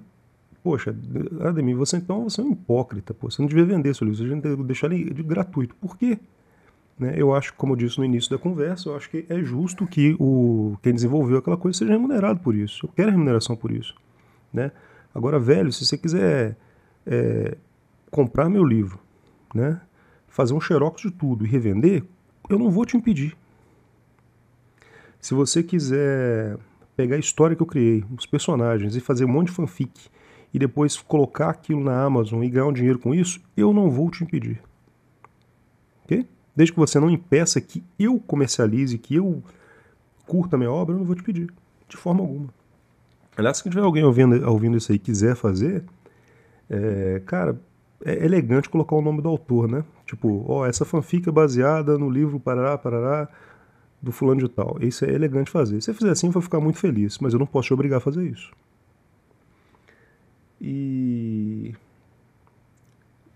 Poxa, 0.63 0.95
Ademir, 1.41 1.77
você 1.77 1.97
então 1.97 2.25
você 2.25 2.41
é 2.41 2.45
um 2.45 2.53
hipócrita. 2.53 3.15
Pô. 3.15 3.31
Você 3.31 3.41
não 3.41 3.49
devia 3.49 3.65
vender 3.65 3.95
seu 3.95 4.05
livro, 4.05 4.19
você 4.19 4.29
devia 4.29 4.65
deixar 4.65 4.93
ele 4.93 5.15
de 5.15 5.23
gratuito. 5.23 5.75
Por 5.77 5.97
quê? 5.97 6.19
Né? 6.99 7.15
Eu 7.17 7.33
acho, 7.33 7.55
como 7.55 7.75
eu 7.75 7.77
disse 7.77 7.99
no 7.99 8.05
início 8.05 8.31
da 8.31 8.39
conversa, 8.39 8.89
eu 8.89 8.97
acho 8.97 9.09
que 9.09 9.25
é 9.29 9.41
justo 9.41 9.87
que 9.87 10.17
o 10.19 10.77
quem 10.83 10.93
desenvolveu 10.93 11.39
aquela 11.39 11.57
coisa 11.57 11.79
seja 11.79 11.93
remunerado 11.93 12.41
por 12.41 12.55
isso. 12.55 12.87
Eu 12.87 12.91
quero 12.91 13.11
remuneração 13.11 13.55
por 13.55 13.71
isso. 13.71 13.95
Né? 14.53 14.73
Agora, 15.15 15.39
velho, 15.39 15.73
se 15.73 15.87
você 15.87 15.97
quiser 15.97 16.57
é, 17.07 17.57
comprar 18.11 18.49
meu 18.49 18.65
livro, 18.65 18.99
né, 19.55 19.81
fazer 20.27 20.55
um 20.55 20.61
xerox 20.61 21.03
de 21.03 21.11
tudo 21.11 21.45
e 21.45 21.49
revender, 21.49 22.05
eu 22.49 22.59
não 22.59 22.71
vou 22.71 22.85
te 22.85 22.97
impedir. 22.97 23.37
Se 25.21 25.35
você 25.35 25.63
quiser 25.63 26.57
pegar 26.97 27.17
a 27.17 27.19
história 27.19 27.57
que 27.57 27.63
eu 27.63 27.67
criei, 27.67 28.05
os 28.17 28.27
personagens 28.27 28.97
e 28.97 29.01
fazer 29.01 29.25
um 29.25 29.29
monte 29.29 29.49
de 29.49 29.53
fanfic 29.53 30.09
e 30.53 30.59
depois 30.59 30.97
colocar 30.97 31.51
aquilo 31.51 31.83
na 31.83 32.03
Amazon 32.03 32.43
e 32.43 32.49
ganhar 32.49 32.67
um 32.67 32.73
dinheiro 32.73 32.99
com 32.99 33.15
isso, 33.15 33.41
eu 33.57 33.73
não 33.73 33.91
vou 33.91 34.11
te 34.11 34.25
impedir. 34.25 34.63
Ok? 36.05 36.27
Desde 36.57 36.73
que 36.73 36.79
você 36.79 36.99
não 36.99 37.11
impeça 37.11 37.61
que 37.61 37.85
eu 37.99 38.19
comercialize, 38.19 38.97
que 38.99 39.15
eu 39.15 39.43
curta 40.27 40.57
a 40.57 40.59
minha 40.59 40.71
obra, 40.71 40.95
eu 40.95 40.99
não 40.99 41.05
vou 41.05 41.15
te 41.15 41.23
pedir. 41.23 41.53
De 41.89 41.97
forma 41.97 42.21
alguma. 42.21 42.49
Aliás, 43.37 43.59
se 43.59 43.63
tiver 43.63 43.83
alguém 43.83 44.03
ouvindo, 44.03 44.49
ouvindo 44.49 44.77
isso 44.77 44.91
aí 44.91 44.99
quiser 44.99 45.37
fazer, 45.37 45.85
é, 46.69 47.23
cara, 47.25 47.61
é 48.05 48.25
elegante 48.25 48.69
colocar 48.69 48.95
o 48.95 49.03
nome 49.03 49.21
do 49.21 49.29
autor, 49.29 49.69
né? 49.69 49.85
Tipo, 50.07 50.45
ó, 50.49 50.67
essa 50.67 50.85
fanfic 50.85 51.29
é 51.29 51.33
baseada 51.33 51.99
no 51.99 52.09
livro 52.09 52.39
Parará, 52.39 52.79
Parará, 52.79 53.29
do 54.01 54.13
fulano 54.13 54.41
de 54.41 54.49
tal. 54.49 54.79
Isso 54.81 55.05
é 55.05 55.13
elegante 55.13 55.51
fazer. 55.51 55.81
Se 55.81 55.87
você 55.87 55.95
fizer 55.95 56.11
assim, 56.11 56.29
eu 56.29 56.33
vou 56.33 56.43
ficar 56.43 56.61
muito 56.61 56.79
feliz, 56.79 57.19
mas 57.19 57.33
eu 57.33 57.39
não 57.39 57.47
posso 57.47 57.69
te 57.69 57.75
obrigar 57.75 57.99
a 57.99 58.01
fazer 58.01 58.25
isso. 58.25 58.53
E. 60.61 61.75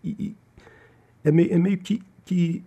e 0.04 0.37
é, 1.25 1.31
meio, 1.31 1.52
é 1.52 1.59
meio 1.59 1.78
que, 1.78 2.02
que 2.25 2.64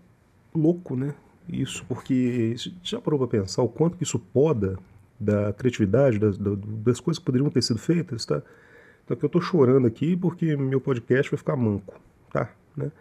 louco, 0.54 0.96
né? 0.96 1.14
Isso, 1.48 1.86
porque 1.88 2.56
já 2.82 3.00
parou 3.00 3.20
para 3.20 3.40
pensar 3.40 3.62
o 3.62 3.70
quanto 3.70 3.98
que 3.98 4.04
isso 4.04 4.18
poda 4.18 4.78
da 5.20 5.54
criatividade, 5.54 6.18
das, 6.20 6.38
das 6.38 7.00
coisas 7.00 7.20
que 7.20 7.26
poderiam 7.26 7.50
ter 7.50 7.62
sido 7.62 7.80
feitas, 7.80 8.26
tá? 8.26 8.42
Só 9.08 9.16
que 9.16 9.24
eu 9.24 9.30
tô 9.30 9.40
chorando 9.40 9.86
aqui 9.86 10.16
porque 10.16 10.56
meu 10.56 10.82
podcast 10.82 11.32
vai 11.32 11.38
ficar 11.38 11.56
manco, 11.56 12.00
tá? 12.32 12.50
Né? 12.76 12.92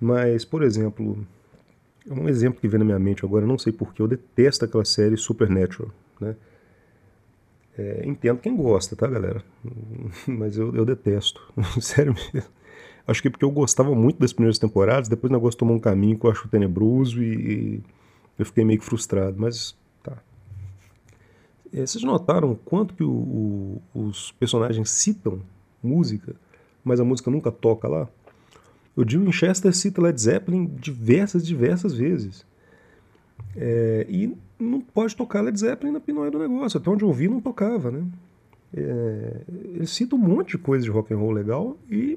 Mas, 0.00 0.44
por 0.44 0.62
exemplo, 0.62 1.26
um 2.08 2.28
exemplo 2.28 2.60
que 2.60 2.68
vem 2.68 2.78
na 2.78 2.84
minha 2.84 2.98
mente 2.98 3.24
agora, 3.24 3.46
não 3.46 3.58
sei 3.58 3.72
porquê, 3.72 4.02
eu 4.02 4.08
detesto 4.08 4.64
aquela 4.64 4.84
série 4.84 5.16
Supernatural, 5.16 5.90
né? 6.20 6.36
É, 7.76 8.02
entendo 8.06 8.38
quem 8.38 8.54
gosta, 8.54 8.94
tá, 8.94 9.06
galera? 9.06 9.42
Mas 10.28 10.56
eu, 10.56 10.74
eu 10.74 10.84
detesto, 10.84 11.40
sério 11.80 12.14
mesmo. 12.14 12.48
Acho 13.06 13.20
que 13.20 13.28
porque 13.28 13.44
eu 13.44 13.50
gostava 13.50 13.94
muito 13.94 14.18
das 14.18 14.32
primeiras 14.32 14.58
temporadas, 14.58 15.08
depois 15.08 15.30
o 15.30 15.34
negócio 15.34 15.58
tomou 15.58 15.76
um 15.76 15.80
caminho 15.80 16.18
que 16.18 16.24
eu 16.24 16.30
acho 16.30 16.48
tenebroso 16.48 17.22
e, 17.22 17.34
e 17.34 17.82
eu 18.38 18.46
fiquei 18.46 18.64
meio 18.64 18.78
que 18.78 18.84
frustrado, 18.84 19.36
mas. 19.38 19.76
É, 21.74 21.84
vocês 21.84 22.04
notaram 22.04 22.56
quanto 22.64 22.94
que 22.94 23.02
o, 23.02 23.10
o, 23.10 23.82
os 23.94 24.30
personagens 24.32 24.88
citam 24.90 25.40
música, 25.82 26.36
mas 26.84 27.00
a 27.00 27.04
música 27.04 27.30
nunca 27.30 27.50
toca 27.50 27.88
lá? 27.88 28.08
O 28.94 29.08
Jim 29.08 29.24
Winchester 29.24 29.74
cita 29.74 30.00
Led 30.00 30.20
Zeppelin 30.20 30.66
diversas, 30.66 31.44
diversas 31.44 31.92
vezes. 31.94 32.46
É, 33.56 34.06
e 34.08 34.36
não 34.56 34.80
pode 34.80 35.16
tocar 35.16 35.40
Led 35.40 35.58
Zeppelin 35.58 35.92
na 35.92 36.00
pinóia 36.00 36.30
do 36.30 36.38
negócio. 36.38 36.78
Até 36.78 36.88
onde 36.88 37.02
eu 37.02 37.12
vi, 37.12 37.28
não 37.28 37.40
tocava, 37.40 37.90
né? 37.90 38.06
É, 38.72 39.40
ele 39.74 39.86
cita 39.86 40.14
um 40.14 40.18
monte 40.18 40.50
de 40.50 40.58
coisa 40.58 40.84
de 40.84 40.90
rock 40.90 41.12
and 41.12 41.18
roll 41.18 41.32
legal 41.32 41.76
e 41.90 42.16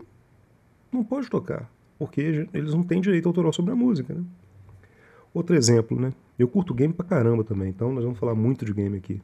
não 0.92 1.04
pode 1.04 1.30
tocar, 1.30 1.70
porque 1.98 2.48
eles 2.54 2.74
não 2.74 2.84
têm 2.84 3.02
direito 3.02 3.28
autoral 3.28 3.52
sobre 3.52 3.72
a 3.72 3.76
música, 3.76 4.14
né? 4.14 4.24
Outro 5.34 5.56
exemplo, 5.56 6.00
né? 6.00 6.14
Eu 6.38 6.48
curto 6.48 6.74
game 6.74 6.94
pra 6.94 7.06
caramba 7.06 7.44
também, 7.44 7.70
então 7.70 7.92
nós 7.92 8.04
vamos 8.04 8.20
falar 8.20 8.36
muito 8.36 8.64
de 8.64 8.74
game 8.74 8.98
aqui. 8.98 9.20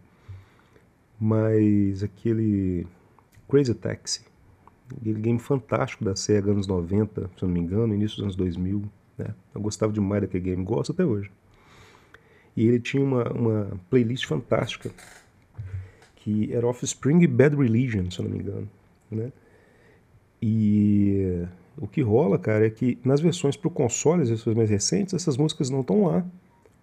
Mas 1.25 2.03
aquele 2.03 2.85
Crazy 3.47 3.73
Taxi, 3.73 4.25
aquele 4.93 5.21
game 5.21 5.39
fantástico 5.39 6.03
da 6.03 6.17
SEGA 6.17 6.51
anos 6.51 6.67
90, 6.67 7.31
se 7.37 7.43
eu 7.45 7.47
não 7.47 7.53
me 7.53 7.61
engano, 7.61 7.93
início 7.93 8.17
dos 8.17 8.23
anos 8.23 8.35
2000, 8.35 8.83
né? 9.17 9.33
Eu 9.55 9.61
gostava 9.61 9.93
demais 9.93 10.21
daquele 10.21 10.43
game, 10.43 10.65
gosto 10.65 10.91
até 10.91 11.05
hoje. 11.05 11.31
E 12.57 12.67
ele 12.67 12.77
tinha 12.77 13.01
uma, 13.01 13.31
uma 13.31 13.79
playlist 13.89 14.25
fantástica 14.25 14.91
que 16.17 16.53
era 16.53 16.67
Offspring 16.67 17.25
Bad 17.25 17.55
Religion, 17.55 18.11
se 18.11 18.19
eu 18.19 18.25
não 18.25 18.31
me 18.31 18.39
engano, 18.39 18.69
né? 19.09 19.31
E 20.41 21.45
o 21.77 21.87
que 21.87 22.01
rola, 22.01 22.37
cara, 22.37 22.67
é 22.67 22.69
que 22.69 22.97
nas 23.01 23.21
versões 23.21 23.55
para 23.55 23.69
o 23.69 23.71
console, 23.71 24.23
as 24.23 24.29
versões 24.29 24.57
mais 24.57 24.69
recentes, 24.69 25.13
essas 25.13 25.37
músicas 25.37 25.69
não 25.69 25.79
estão 25.79 26.03
lá. 26.03 26.25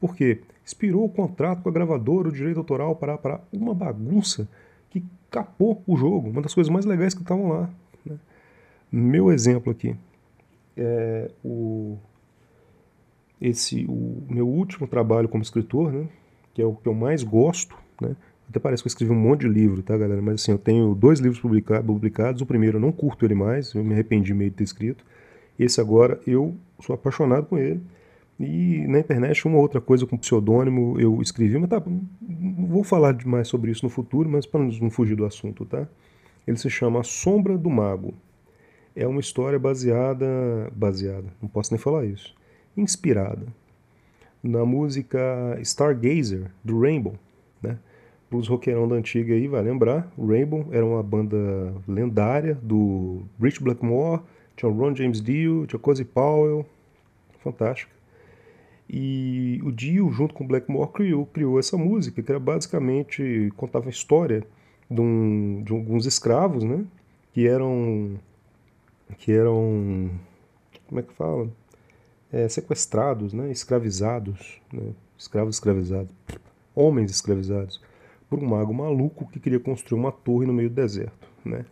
Por 0.01 0.17
quê? 0.17 0.41
Expirou 0.65 1.05
o 1.05 1.09
contrato 1.09 1.63
com 1.63 1.69
a 1.69 1.73
gravadora, 1.73 2.29
o 2.29 2.33
direito 2.33 2.59
autoral, 2.59 2.97
para, 2.97 3.19
para 3.19 3.41
uma 3.53 3.75
bagunça 3.75 4.49
que 4.89 5.05
capou 5.31 5.83
o 5.87 5.97
jogo, 5.97 6.31
uma 6.31 6.43
das 6.43 6.55
coisas 6.55 6.73
mais 6.73 6.85
legais 6.85 7.15
que 7.15 7.23
estavam 7.23 7.49
lá. 7.49 7.71
Né? 8.05 8.17
Meu 8.91 9.31
exemplo 9.31 9.71
aqui 9.71 9.95
é 10.77 11.31
o 11.45 11.97
esse 13.41 13.87
o 13.89 14.23
meu 14.29 14.47
último 14.47 14.87
trabalho 14.87 15.29
como 15.29 15.43
escritor, 15.43 15.93
né, 15.93 16.07
que 16.53 16.61
é 16.61 16.65
o 16.65 16.75
que 16.75 16.87
eu 16.87 16.95
mais 16.95 17.23
gosto, 17.23 17.75
né, 18.01 18.15
até 18.51 18.59
parece 18.59 18.83
que 18.83 18.89
eu 18.89 18.91
escrevi 18.91 19.13
um 19.13 19.17
monte 19.17 19.43
de 19.43 19.49
livro, 19.49 19.81
tá, 19.81 19.97
galera? 19.97 20.21
Mas 20.21 20.43
assim, 20.43 20.51
eu 20.51 20.59
tenho 20.59 20.93
dois 20.93 21.21
livros 21.21 21.41
publicados. 21.41 22.43
O 22.43 22.47
primeiro 22.47 22.79
eu 22.79 22.81
não 22.81 22.91
curto 22.91 23.25
ele 23.25 23.35
mais, 23.35 23.73
eu 23.75 23.85
me 23.85 23.95
arrependi 23.95 24.35
meio 24.35 24.51
de 24.51 24.57
ter 24.57 24.65
escrito. 24.65 25.05
Esse 25.57 25.81
agora 25.81 26.21
eu 26.27 26.57
sou 26.81 26.93
apaixonado 26.93 27.47
com 27.47 27.57
ele. 27.57 27.81
E 28.41 28.87
na 28.89 28.99
internet, 28.99 29.47
uma 29.47 29.59
outra 29.59 29.83
coisa 29.83 30.07
com 30.07 30.17
pseudônimo 30.17 30.99
eu 30.99 31.21
escrevi, 31.21 31.59
mas 31.59 31.69
tá, 31.69 31.83
vou 32.59 32.83
falar 32.83 33.15
mais 33.27 33.47
sobre 33.49 33.71
isso 33.71 33.85
no 33.85 33.91
futuro, 33.91 34.31
mas 34.31 34.47
para 34.47 34.61
não 34.61 34.91
fugir 34.91 35.15
do 35.15 35.27
assunto, 35.27 35.67
tá? 35.67 35.87
Ele 36.47 36.57
se 36.57 36.71
chama 36.71 37.01
A 37.01 37.03
Sombra 37.03 37.59
do 37.59 37.69
Mago. 37.69 38.15
É 38.97 39.07
uma 39.07 39.21
história 39.21 39.59
baseada. 39.59 40.27
baseada, 40.75 41.29
não 41.41 41.51
posso 41.51 41.75
nem 41.75 41.79
falar 41.79 42.07
isso. 42.07 42.35
Inspirada 42.75 43.47
na 44.43 44.65
música 44.65 45.59
Stargazer, 45.61 46.51
do 46.65 46.81
Rainbow, 46.81 47.15
né? 47.63 47.79
Os 48.31 48.49
roqueirão 48.49 48.89
da 48.89 48.95
antiga 48.95 49.35
aí 49.35 49.49
vai 49.49 49.61
lembrar, 49.61 50.11
o 50.17 50.27
Rainbow 50.27 50.67
era 50.71 50.87
uma 50.87 51.03
banda 51.03 51.75
lendária 51.87 52.55
do 52.63 53.23
Rich 53.39 53.63
Blackmore, 53.63 54.23
tinha 54.57 54.71
o 54.71 54.75
Ron 54.75 54.95
James 54.95 55.21
Dio, 55.21 55.67
tinha 55.67 55.79
Cozy 55.79 56.05
Powell, 56.05 56.65
fantástica. 57.43 58.00
E 58.93 59.61
o 59.63 59.71
Dio, 59.71 60.11
junto 60.11 60.35
com 60.35 60.43
o 60.43 60.47
Blackmore, 60.49 60.91
criou, 60.91 61.25
criou 61.25 61.61
essa 61.61 61.77
música, 61.77 62.21
que 62.21 62.29
era 62.29 62.41
basicamente, 62.41 63.53
contava 63.57 63.87
a 63.87 63.91
história 63.91 64.45
de, 64.91 65.01
um, 65.01 65.63
de 65.63 65.73
alguns 65.73 66.07
escravos, 66.07 66.65
né, 66.65 66.85
que 67.33 67.47
eram, 67.47 68.19
que 69.17 69.31
eram, 69.31 70.11
como 70.89 70.99
é 70.99 71.05
que 71.05 71.13
fala? 71.13 71.49
É, 72.33 72.49
sequestrados, 72.49 73.33
né, 73.33 73.53
escravizados, 73.53 74.61
né, 74.73 74.93
escravos 75.17 75.55
escravizados, 75.55 76.13
homens 76.75 77.13
escravizados 77.13 77.81
por 78.29 78.41
um 78.41 78.47
mago 78.49 78.75
maluco 78.75 79.29
que 79.31 79.39
queria 79.39 79.61
construir 79.61 80.01
uma 80.01 80.11
torre 80.11 80.47
no 80.47 80.53
meio 80.53 80.69
do 80.69 80.75
deserto, 80.75 81.29
né? 81.45 81.65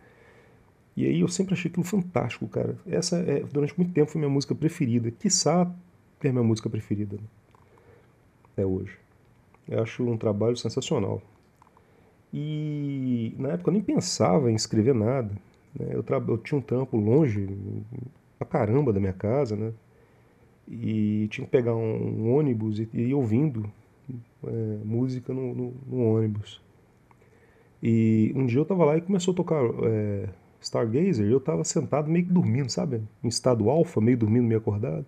E 0.95 1.05
aí 1.05 1.19
eu 1.19 1.27
sempre 1.27 1.53
achei 1.53 1.69
aquilo 1.69 1.85
fantástico, 1.85 2.47
cara. 2.47 2.77
Essa, 2.85 3.17
é, 3.17 3.41
durante 3.41 3.77
muito 3.77 3.93
tempo, 3.93 4.11
foi 4.11 4.19
minha 4.19 4.31
música 4.31 4.53
preferida. 4.53 5.09
Quiçá 5.11 5.73
é 6.27 6.31
minha 6.31 6.43
música 6.43 6.69
preferida 6.69 7.17
né? 7.17 7.23
até 8.53 8.65
hoje. 8.65 8.97
Eu 9.67 9.81
acho 9.81 10.03
um 10.03 10.17
trabalho 10.17 10.57
sensacional. 10.57 11.21
E 12.33 13.33
na 13.37 13.49
época 13.49 13.69
eu 13.69 13.73
nem 13.73 13.81
pensava 13.81 14.51
em 14.51 14.55
escrever 14.55 14.93
nada. 14.93 15.31
Né? 15.77 15.87
Eu, 15.91 16.03
eu 16.27 16.37
tinha 16.37 16.57
um 16.57 16.61
trampo 16.61 16.97
longe, 16.97 17.47
pra 18.37 18.47
caramba 18.47 18.93
da 18.93 18.99
minha 18.99 19.13
casa, 19.13 19.55
né? 19.55 19.73
E 20.67 21.27
tinha 21.29 21.45
que 21.45 21.51
pegar 21.51 21.75
um, 21.75 22.25
um 22.25 22.35
ônibus 22.35 22.79
e, 22.79 22.87
e 22.93 23.01
ir 23.07 23.13
ouvindo 23.13 23.71
é, 24.45 24.77
música 24.83 25.33
no, 25.33 25.53
no, 25.53 25.73
no, 25.87 26.15
ônibus. 26.15 26.61
E 27.81 28.31
um 28.35 28.45
dia 28.45 28.59
eu 28.59 28.65
tava 28.65 28.85
lá 28.85 28.97
e 28.97 29.01
começou 29.01 29.33
a 29.33 29.37
tocar 29.37 29.63
é, 29.83 30.29
Stargazer 30.61 31.25
e 31.25 31.31
eu 31.31 31.39
tava 31.39 31.63
sentado 31.63 32.09
meio 32.09 32.25
que 32.25 32.31
dormindo, 32.31 32.69
sabe? 32.69 33.01
Em 33.23 33.27
estado 33.27 33.69
alfa, 33.69 33.99
meio 33.99 34.17
dormindo, 34.17 34.45
meio 34.45 34.59
acordado. 34.59 35.05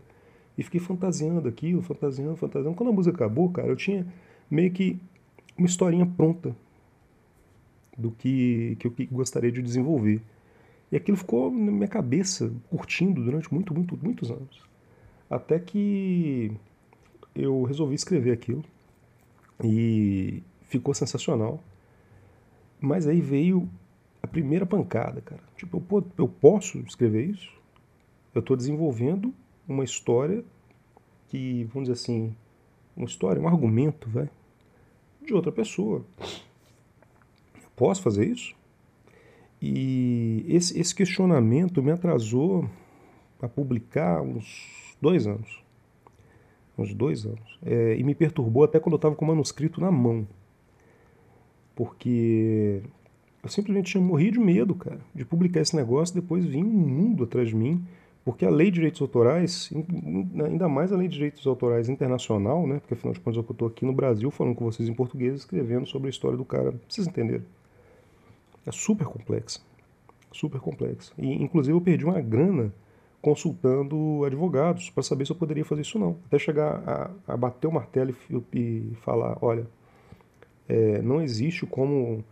E 0.58 0.64
fiquei 0.64 0.80
fantasiando 0.80 1.48
aquilo, 1.48 1.82
fantasiando, 1.82 2.36
fantasiando. 2.36 2.76
Quando 2.76 2.90
a 2.90 2.94
música 2.94 3.16
acabou, 3.16 3.50
cara, 3.50 3.68
eu 3.68 3.76
tinha 3.76 4.06
meio 4.50 4.72
que 4.72 5.00
uma 5.58 5.68
historinha 5.68 6.06
pronta 6.06 6.56
do 7.98 8.12
que, 8.12 8.76
que 8.80 8.88
eu 8.88 8.94
gostaria 9.12 9.52
de 9.52 9.62
desenvolver. 9.62 10.22
E 10.92 10.98
aquilo 10.98 11.16
ficou 11.16 11.50
na 11.50 11.72
minha 11.72 11.88
cabeça, 11.88 12.52
curtindo 12.70 13.24
durante 13.24 13.52
muito, 13.54 13.74
muito, 13.74 13.98
muitos 14.02 14.30
anos. 14.30 14.62
Até 15.30 15.58
que 15.58 16.52
eu 17.34 17.64
resolvi 17.64 17.96
escrever 17.96 18.32
aquilo. 18.32 18.64
E 19.64 20.44
ficou 20.68 20.94
sensacional. 20.94 21.64
Mas 22.80 23.08
aí 23.08 23.22
veio 23.22 23.70
a 24.22 24.28
primeira 24.28 24.66
pancada, 24.66 25.22
cara. 25.22 25.42
Tipo, 25.56 25.82
eu, 25.92 26.06
eu 26.18 26.28
posso 26.28 26.80
escrever 26.80 27.30
isso? 27.30 27.52
Eu 28.34 28.40
estou 28.40 28.58
desenvolvendo 28.58 29.34
uma 29.72 29.84
história 29.84 30.44
que, 31.28 31.64
vamos 31.74 31.90
dizer 31.90 32.02
assim, 32.02 32.36
uma 32.96 33.06
história, 33.06 33.42
um 33.42 33.48
argumento, 33.48 34.10
vai, 34.10 34.30
de 35.26 35.34
outra 35.34 35.52
pessoa. 35.52 36.06
Eu 37.56 37.70
posso 37.76 38.02
fazer 38.02 38.26
isso? 38.28 38.54
E 39.62 40.46
esse, 40.48 40.80
esse 40.80 40.94
questionamento 40.94 41.82
me 41.82 41.92
atrasou 41.92 42.68
a 43.42 43.48
publicar 43.48 44.22
uns 44.22 44.96
dois 45.02 45.26
anos 45.28 45.62
uns 46.82 46.94
dois 46.94 47.26
anos. 47.26 47.60
É, 47.64 47.96
e 47.98 48.04
me 48.04 48.16
perturbou 48.16 48.64
até 48.64 48.80
quando 48.80 48.94
eu 48.94 48.98
estava 48.98 49.16
com 49.16 49.26
o 49.26 49.28
manuscrito 49.28 49.80
na 49.80 49.92
mão. 49.92 50.28
Porque 51.76 52.82
eu 53.42 53.50
simplesmente 53.50 53.98
morrido 53.98 54.40
de 54.40 54.46
medo, 54.46 54.76
cara, 54.76 55.00
de 55.14 55.26
publicar 55.26 55.62
esse 55.62 55.76
negócio 55.76 56.14
depois 56.14 56.46
vir 56.46 56.64
um 56.64 56.70
mundo 56.70 57.24
atrás 57.24 57.50
de 57.50 57.56
mim. 57.56 57.84
Porque 58.24 58.46
a 58.46 58.50
lei 58.50 58.68
de 58.68 58.76
direitos 58.76 59.02
autorais, 59.02 59.72
ainda 60.46 60.70
mais 60.70 60.94
a 60.94 60.96
lei 60.96 61.08
de 61.08 61.16
direitos 61.16 61.46
autorais 61.48 61.90
internacional, 61.90 62.68
né? 62.68 62.80
Porque 62.80 62.94
afinal 62.94 63.14
de 63.14 63.20
contas 63.20 63.38
eu 63.38 63.52
estou 63.52 63.68
aqui 63.68 63.84
no 63.84 63.94
Brasil 63.94 64.30
falando 64.30 64.56
com 64.56 64.66
vocês 64.66 64.88
em 64.88 64.94
português, 64.94 65.36
escrevendo 65.36 65.88
sobre 65.88 66.08
a 66.08 66.12
história 66.12 66.38
do 66.38 66.46
cara. 66.46 66.74
Vocês 66.88 67.08
entenderam? 67.08 67.44
É 68.66 68.72
super 68.72 69.08
complexa. 69.08 69.60
Super 70.32 70.62
complexa. 70.62 71.12
E 71.18 71.34
inclusive 71.44 71.76
eu 71.76 71.82
perdi 71.82 72.06
uma 72.06 72.22
grana 72.22 72.72
consultando 73.22 74.24
advogados 74.24 74.90
para 74.90 75.04
saber 75.04 75.26
se 75.26 75.32
eu 75.32 75.36
poderia 75.36 75.66
fazer 75.66 75.82
isso 75.82 75.98
ou 75.98 76.06
não. 76.06 76.18
Até 76.28 76.38
chegar 76.38 76.84
a, 77.28 77.34
a 77.34 77.38
bater 77.38 77.68
o 77.68 77.72
martelo 77.72 78.16
e, 78.30 78.44
e 78.54 78.96
falar, 79.02 79.38
olha, 79.42 79.68
é, 80.70 81.02
não 81.02 81.22
existe 81.22 81.66
como 81.66 82.24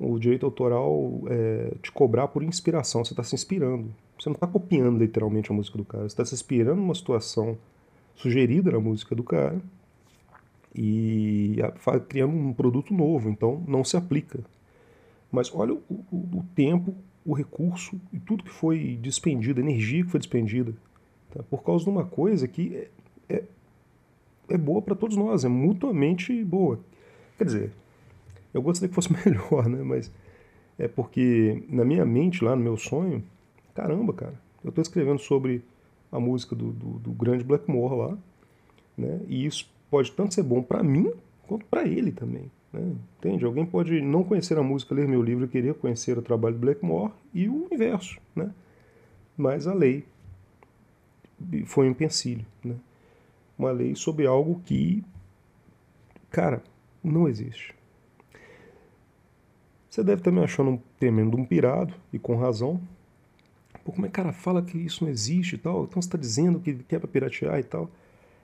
o 0.00 0.18
direito 0.18 0.46
autoral 0.46 1.22
é, 1.28 1.74
te 1.82 1.92
cobrar 1.92 2.28
por 2.28 2.42
inspiração. 2.42 3.04
Você 3.04 3.12
está 3.12 3.22
se 3.22 3.34
inspirando. 3.34 3.94
Você 4.18 4.28
não 4.28 4.34
está 4.34 4.46
copiando 4.46 4.98
literalmente 4.98 5.52
a 5.52 5.54
música 5.54 5.76
do 5.76 5.84
cara. 5.84 6.04
Você 6.04 6.14
está 6.14 6.24
se 6.24 6.34
inspirando 6.34 6.80
numa 6.80 6.94
situação 6.94 7.56
sugerida 8.16 8.70
na 8.70 8.80
música 8.80 9.14
do 9.14 9.22
cara 9.22 9.60
e 10.74 11.56
criando 12.08 12.34
um 12.34 12.52
produto 12.52 12.94
novo. 12.94 13.28
Então 13.28 13.62
não 13.68 13.84
se 13.84 13.96
aplica. 13.96 14.40
Mas 15.30 15.54
olha 15.54 15.74
o, 15.74 15.82
o, 16.10 16.38
o 16.38 16.44
tempo 16.54 16.94
o 17.24 17.34
recurso 17.34 18.00
e 18.12 18.18
tudo 18.18 18.44
que 18.44 18.50
foi 18.50 18.98
despendido, 19.00 19.60
a 19.60 19.62
energia 19.62 20.02
que 20.02 20.10
foi 20.10 20.18
despendida, 20.18 20.72
tá? 21.30 21.42
por 21.44 21.62
causa 21.62 21.84
de 21.84 21.90
uma 21.90 22.04
coisa 22.04 22.48
que 22.48 22.74
é, 22.74 22.88
é, 23.28 23.44
é 24.48 24.58
boa 24.58 24.80
para 24.80 24.94
todos 24.94 25.16
nós, 25.16 25.44
é 25.44 25.48
mutuamente 25.48 26.42
boa. 26.44 26.80
Quer 27.36 27.44
dizer, 27.44 27.72
eu 28.52 28.62
gostaria 28.62 28.88
que 28.88 28.94
fosse 28.94 29.12
melhor, 29.24 29.68
né? 29.68 29.82
Mas 29.82 30.10
é 30.78 30.88
porque 30.88 31.62
na 31.68 31.84
minha 31.84 32.04
mente, 32.04 32.44
lá 32.44 32.56
no 32.56 32.62
meu 32.62 32.76
sonho, 32.76 33.22
caramba, 33.74 34.12
cara, 34.12 34.40
eu 34.64 34.70
estou 34.70 34.82
escrevendo 34.82 35.18
sobre 35.18 35.62
a 36.10 36.18
música 36.18 36.54
do, 36.56 36.72
do, 36.72 36.98
do 36.98 37.12
grande 37.12 37.44
Blackmore 37.44 37.96
lá, 37.96 38.18
né? 38.96 39.20
E 39.28 39.46
isso 39.46 39.70
pode 39.90 40.12
tanto 40.12 40.34
ser 40.34 40.42
bom 40.42 40.62
para 40.62 40.82
mim 40.82 41.12
quanto 41.46 41.64
para 41.66 41.86
ele 41.86 42.12
também. 42.12 42.50
Né? 42.72 42.94
Entende? 43.18 43.44
Alguém 43.44 43.66
pode 43.66 44.00
não 44.00 44.22
conhecer 44.22 44.56
a 44.56 44.62
música, 44.62 44.94
ler 44.94 45.08
meu 45.08 45.22
livro 45.22 45.44
e 45.44 45.48
querer 45.48 45.74
conhecer 45.74 46.16
o 46.16 46.22
trabalho 46.22 46.54
do 46.54 46.60
Blackmore 46.60 47.12
e 47.34 47.48
o 47.48 47.68
inverso. 47.70 48.18
Né? 48.34 48.50
Mas 49.36 49.66
a 49.66 49.74
lei 49.74 50.04
foi 51.66 51.88
um 51.88 51.90
empecilho. 51.90 52.46
Né? 52.64 52.76
Uma 53.58 53.72
lei 53.72 53.94
sobre 53.94 54.26
algo 54.26 54.60
que, 54.64 55.04
cara, 56.30 56.62
não 57.02 57.28
existe. 57.28 57.74
Você 59.90 60.04
deve 60.04 60.20
estar 60.20 60.30
me 60.30 60.40
achando 60.40 60.70
um 60.70 60.80
tremendo 61.00 61.36
um 61.36 61.44
pirado, 61.44 61.92
e 62.12 62.18
com 62.18 62.36
razão. 62.36 62.80
Pô, 63.84 63.90
como 63.90 64.06
é 64.06 64.08
que 64.08 64.14
cara 64.14 64.32
fala 64.32 64.62
que 64.62 64.78
isso 64.78 65.02
não 65.02 65.10
existe 65.10 65.56
e 65.56 65.58
tal? 65.58 65.82
Então 65.82 66.00
você 66.00 66.06
está 66.06 66.16
dizendo 66.16 66.60
que 66.60 66.74
quer 66.74 67.00
para 67.00 67.08
piratear 67.08 67.58
e 67.58 67.64
tal. 67.64 67.90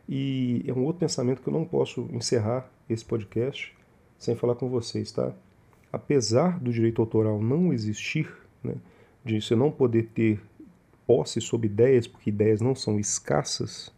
E 0.09 0.65
é 0.67 0.73
um 0.73 0.83
outro 0.85 0.99
pensamento 0.99 1.41
que 1.41 1.49
eu 1.49 1.53
não 1.53 1.65
posso 1.65 2.09
encerrar 2.13 2.69
esse 2.91 3.05
podcast 3.05 3.73
sem 4.19 4.35
falar 4.35 4.57
com 4.57 4.69
vocês, 4.69 5.13
tá? 5.13 5.33
Apesar 5.93 6.59
do 6.59 6.73
direito 6.73 7.01
autoral 7.01 7.41
não 7.41 7.73
existir, 7.73 8.29
né, 8.63 8.75
de 9.25 9.41
você 9.41 9.55
não 9.55 9.71
poder 9.71 10.09
ter 10.15 10.41
posse 11.07 11.41
sobre 11.41 11.69
ideias, 11.69 12.09
porque 12.09 12.31
ideias 12.31 12.61
não 12.61 12.75
são 12.75 12.99
escassas, 12.99 13.93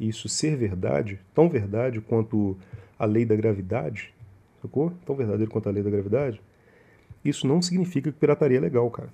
e 0.00 0.08
isso 0.08 0.28
ser 0.28 0.56
verdade, 0.56 1.20
tão 1.32 1.48
verdade 1.48 2.00
quanto 2.00 2.56
a 2.98 3.04
lei 3.04 3.24
da 3.24 3.36
gravidade, 3.36 4.12
sacou? 4.60 4.92
Tão 5.06 5.14
verdadeiro 5.14 5.50
quanto 5.50 5.68
a 5.68 5.72
lei 5.72 5.82
da 5.82 5.90
gravidade, 5.90 6.40
isso 7.24 7.46
não 7.46 7.62
significa 7.62 8.10
que 8.10 8.18
pirataria 8.18 8.58
é 8.58 8.60
legal, 8.60 8.90
cara. 8.90 9.12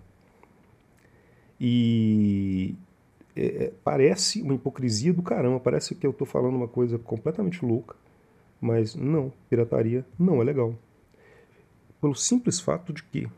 E 1.60 2.74
é, 3.34 3.64
é 3.64 3.72
parece 3.82 4.42
uma 4.42 4.54
hipocrisia 4.54 5.12
do 5.12 5.22
caramba, 5.22 5.60
parece 5.60 5.94
que 5.94 6.06
eu 6.06 6.10
estou 6.10 6.26
falando 6.26 6.56
uma 6.56 6.68
coisa 6.68 6.98
completamente 6.98 7.64
louca, 7.64 7.96
mas 8.60 8.94
não, 8.94 9.32
pirataria 9.48 10.04
não 10.18 10.40
é 10.40 10.44
legal. 10.44 10.74
Pelo 12.00 12.14
simples 12.14 12.60
fato 12.60 12.92
de 12.92 13.02
que, 13.02 13.28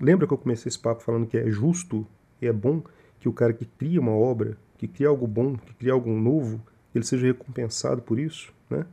lembra 0.00 0.26
que 0.26 0.32
eu 0.32 0.38
comecei 0.38 0.68
esse 0.68 0.78
papo 0.78 1.02
falando 1.02 1.26
que 1.26 1.36
é 1.36 1.50
justo 1.50 2.06
e 2.40 2.46
é 2.46 2.52
bom 2.52 2.82
que 3.20 3.28
o 3.28 3.32
cara 3.32 3.52
que 3.52 3.66
cria 3.66 4.00
uma 4.00 4.12
obra, 4.12 4.56
que 4.78 4.88
cria 4.88 5.08
algo 5.08 5.26
bom, 5.26 5.56
que 5.56 5.74
cria 5.74 5.92
algo 5.92 6.10
novo, 6.10 6.60
ele 6.94 7.04
seja 7.04 7.26
recompensado 7.26 8.00
por 8.00 8.18
isso, 8.18 8.52
né? 8.70 8.86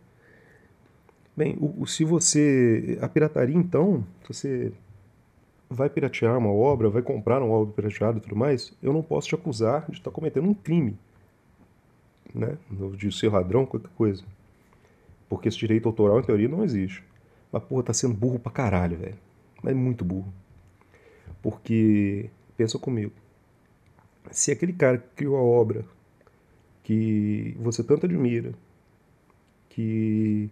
Bem, 1.36 1.58
o, 1.60 1.82
o, 1.82 1.88
se 1.88 2.06
você. 2.06 2.98
A 3.02 3.10
pirataria, 3.10 3.56
então, 3.56 4.06
se 4.22 4.34
você 4.34 4.72
vai 5.76 5.90
piratear 5.90 6.38
uma 6.38 6.52
obra, 6.52 6.90
vai 6.90 7.02
comprar 7.02 7.42
uma 7.42 7.54
obra 7.54 7.74
pirateada 7.74 8.18
e 8.18 8.22
tudo 8.22 8.36
mais, 8.36 8.74
eu 8.82 8.94
não 8.94 9.04
posso 9.04 9.28
te 9.28 9.36
acusar 9.36 9.86
de 9.90 9.98
estar 9.98 10.12
cometendo 10.12 10.48
um 10.48 10.54
crime, 10.54 10.98
né? 12.34 12.58
De 12.98 13.12
ser 13.12 13.30
ladrão, 13.30 13.66
qualquer 13.66 13.92
coisa. 13.96 14.24
Porque 15.30 15.50
esse 15.50 15.58
direito 15.58 15.88
autoral, 15.88 16.20
em 16.20 16.24
teoria, 16.24 16.48
não 16.48 16.64
existe. 16.64 17.04
Mas, 17.52 17.64
porra, 17.64 17.84
tá 17.84 17.94
sendo 17.94 18.14
burro 18.14 18.40
pra 18.40 18.52
caralho, 18.52 18.98
velho. 18.98 19.18
Mas 19.62 19.74
é 19.74 19.76
muito 19.76 20.06
burro. 20.06 20.32
Porque, 21.42 22.30
pensa 22.58 22.80
comigo, 22.80 23.12
se 24.32 24.52
aquele 24.52 24.74
cara 24.74 24.98
que 24.98 25.08
criou 25.16 25.38
a 25.38 25.42
obra 25.42 25.86
que 26.84 27.56
você 27.60 27.84
tanto 27.84 28.06
admira, 28.06 28.54
que 29.70 30.50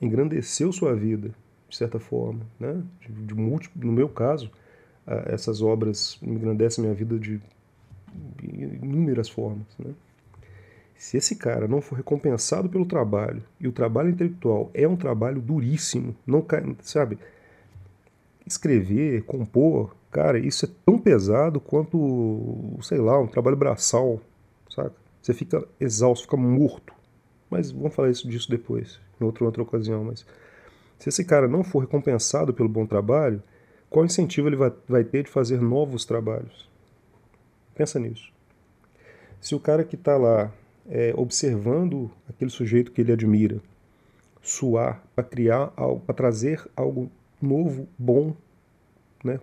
engrandeceu 0.00 0.72
sua 0.72 0.94
vida, 0.94 1.34
de 1.76 1.78
certa 1.78 2.00
forma, 2.00 2.40
né? 2.58 2.82
De, 3.02 3.12
de 3.12 3.34
múltiplo, 3.34 3.86
no 3.86 3.92
meu 3.92 4.08
caso, 4.08 4.50
essas 5.26 5.60
obras 5.60 6.18
engrandecem 6.22 6.82
minha 6.82 6.94
vida 6.94 7.18
de 7.18 7.38
inúmeras 8.42 9.28
formas, 9.28 9.66
né? 9.78 9.92
Se 10.96 11.18
esse 11.18 11.36
cara 11.36 11.68
não 11.68 11.82
for 11.82 11.96
recompensado 11.96 12.70
pelo 12.70 12.86
trabalho, 12.86 13.42
e 13.60 13.68
o 13.68 13.72
trabalho 13.72 14.08
intelectual 14.08 14.70
é 14.72 14.88
um 14.88 14.96
trabalho 14.96 15.42
duríssimo, 15.42 16.16
não 16.26 16.42
sabe? 16.80 17.18
Escrever, 18.46 19.22
compor, 19.24 19.94
cara, 20.10 20.38
isso 20.38 20.64
é 20.64 20.68
tão 20.86 20.98
pesado 20.98 21.60
quanto, 21.60 22.78
sei 22.80 22.96
lá, 22.96 23.20
um 23.20 23.26
trabalho 23.26 23.56
braçal, 23.56 24.18
saca? 24.70 24.94
Você 25.20 25.34
fica 25.34 25.62
exausto, 25.78 26.24
fica 26.24 26.38
morto. 26.38 26.94
Mas 27.50 27.70
vamos 27.70 27.94
falar 27.94 28.08
isso 28.08 28.26
disso 28.26 28.48
depois, 28.48 28.98
em 29.20 29.24
outra, 29.24 29.44
outra 29.44 29.62
ocasião. 29.62 30.04
Mas 30.04 30.24
se 30.98 31.08
esse 31.08 31.24
cara 31.24 31.46
não 31.48 31.62
for 31.62 31.80
recompensado 31.80 32.52
pelo 32.52 32.68
bom 32.68 32.86
trabalho, 32.86 33.42
qual 33.88 34.04
incentivo 34.04 34.48
ele 34.48 34.56
vai, 34.56 34.72
vai 34.88 35.04
ter 35.04 35.24
de 35.24 35.30
fazer 35.30 35.60
novos 35.60 36.04
trabalhos? 36.04 36.68
Pensa 37.74 37.98
nisso. 37.98 38.32
Se 39.40 39.54
o 39.54 39.60
cara 39.60 39.84
que 39.84 39.96
está 39.96 40.16
lá 40.16 40.52
é, 40.88 41.12
observando 41.16 42.10
aquele 42.28 42.50
sujeito 42.50 42.90
que 42.90 43.00
ele 43.00 43.12
admira, 43.12 43.60
suar 44.42 45.02
para 45.14 45.24
criar 45.24 45.72
algo, 45.76 46.00
para 46.00 46.14
trazer 46.14 46.64
algo 46.76 47.10
novo, 47.40 47.88
bom, 47.98 48.34
né, 49.22 49.40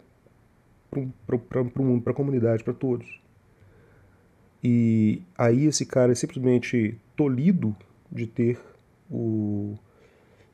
para 1.27 2.11
a 2.11 2.13
comunidade, 2.13 2.63
para 2.63 2.73
todos. 2.73 3.21
E 4.63 5.21
aí 5.37 5.65
esse 5.65 5.85
cara 5.85 6.11
é 6.11 6.15
simplesmente 6.15 6.97
tolhido 7.15 7.75
de 8.11 8.25
ter 8.25 8.59
o 9.11 9.77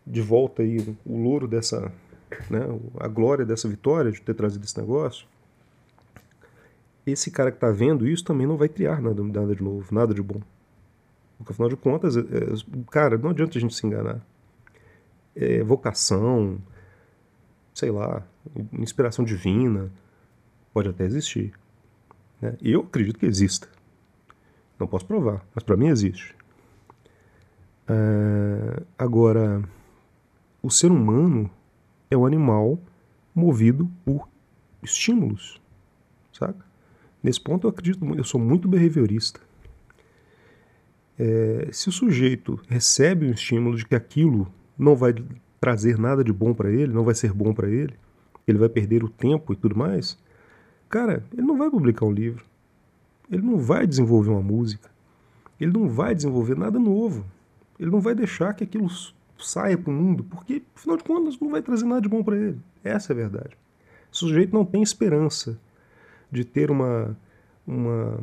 de 0.10 0.22
volta 0.22 0.64
aí 0.64 0.80
o 1.06 1.18
louro 1.18 1.48
dessa, 1.48 1.92
né, 2.50 2.62
a 3.00 3.08
glória 3.08 3.46
dessa 3.46 3.70
vitória 3.70 4.12
de 4.12 4.20
ter 4.20 4.34
trazido 4.34 4.66
esse 4.66 4.78
negócio. 4.78 5.28
Esse 7.06 7.30
cara 7.30 7.52
que 7.52 7.58
está 7.58 7.70
vendo 7.70 8.08
isso 8.08 8.24
também 8.24 8.48
não 8.48 8.58
vai 8.58 8.68
criar 8.68 9.02
nada, 9.02 9.24
nada 9.24 9.56
de 9.56 9.64
novo, 9.64 9.94
nada 9.94 10.14
de 10.14 10.22
bom. 10.22 10.42
Porque 11.38 11.54
afinal 11.54 11.70
de 11.70 11.78
contas, 11.78 12.18
é, 12.18 12.20
é, 12.20 12.84
cara, 12.92 13.18
não 13.18 13.30
adianta 13.30 13.58
a 13.58 13.62
gente 13.62 13.74
se 13.74 13.86
enganar. 13.86 14.20
É, 15.36 15.64
vocação, 15.64 16.58
sei 17.74 17.92
lá, 17.92 18.24
inspiração 18.74 19.24
divina, 19.24 19.92
pode 20.74 20.90
até 20.90 21.06
existir. 21.06 21.54
Né? 22.42 22.58
Eu 22.62 22.82
acredito 22.82 23.20
que 23.20 23.26
exista. 23.26 23.68
Não 24.78 24.88
posso 24.88 25.06
provar, 25.06 25.46
mas 25.54 25.64
para 25.64 25.78
mim 25.78 25.88
existe. 25.88 26.36
É, 27.88 28.84
agora, 28.98 29.64
o 30.62 30.70
ser 30.70 30.92
humano 30.92 31.50
é 32.10 32.18
um 32.18 32.26
animal 32.26 32.80
movido 33.34 33.90
por 34.04 34.28
estímulos, 34.84 35.62
saca? 36.34 36.66
Nesse 37.22 37.40
ponto 37.40 37.68
eu 37.68 37.70
acredito, 37.70 38.06
eu 38.16 38.24
sou 38.24 38.40
muito 38.40 38.68
behaviorista. 38.68 39.40
É, 41.18 41.68
se 41.72 41.90
o 41.90 41.92
sujeito 41.92 42.60
recebe 42.70 43.28
um 43.28 43.32
estímulo 43.32 43.76
de 43.76 43.86
que 43.86 43.96
aquilo 43.96 44.52
não 44.78 44.96
vai 44.96 45.14
trazer 45.60 45.98
nada 45.98 46.24
de 46.24 46.32
bom 46.32 46.54
para 46.54 46.72
ele, 46.72 46.94
não 46.94 47.04
vai 47.04 47.14
ser 47.14 47.34
bom 47.34 47.54
para 47.54 47.70
ele, 47.70 47.94
ele 48.48 48.58
vai 48.58 48.70
perder 48.70 49.04
o 49.04 49.10
tempo 49.10 49.52
e 49.52 49.56
tudo 49.56 49.78
mais, 49.78 50.18
cara, 50.88 51.24
ele 51.34 51.46
não 51.46 51.58
vai 51.58 51.70
publicar 51.70 52.06
um 52.06 52.12
livro, 52.12 52.46
ele 53.30 53.42
não 53.42 53.58
vai 53.58 53.86
desenvolver 53.86 54.30
uma 54.30 54.42
música, 54.42 54.90
ele 55.60 55.72
não 55.72 55.90
vai 55.90 56.16
desenvolver 56.16 56.56
nada 56.58 56.80
novo, 56.80 57.26
ele 57.78 57.92
não 57.92 58.00
vai 58.00 58.16
deixar 58.16 58.54
que 58.54 58.64
aquilo 58.64 58.90
saia 59.46 59.78
para 59.78 59.90
o 59.90 59.94
mundo, 59.94 60.24
porque, 60.24 60.62
afinal 60.76 60.98
de 60.98 61.04
contas, 61.04 61.40
não 61.40 61.50
vai 61.50 61.62
trazer 61.62 61.86
nada 61.86 62.02
de 62.02 62.10
bom 62.10 62.24
para 62.24 62.38
ele. 62.38 62.60
Essa 62.84 63.12
é 63.12 63.14
a 63.14 63.18
verdade. 63.18 63.58
O 64.12 64.18
sujeito 64.18 64.54
não 64.54 64.66
tem 64.66 64.82
esperança 64.82 65.60
de 66.32 66.44
ter 66.44 66.72
uma, 66.72 67.18
uma 67.66 68.20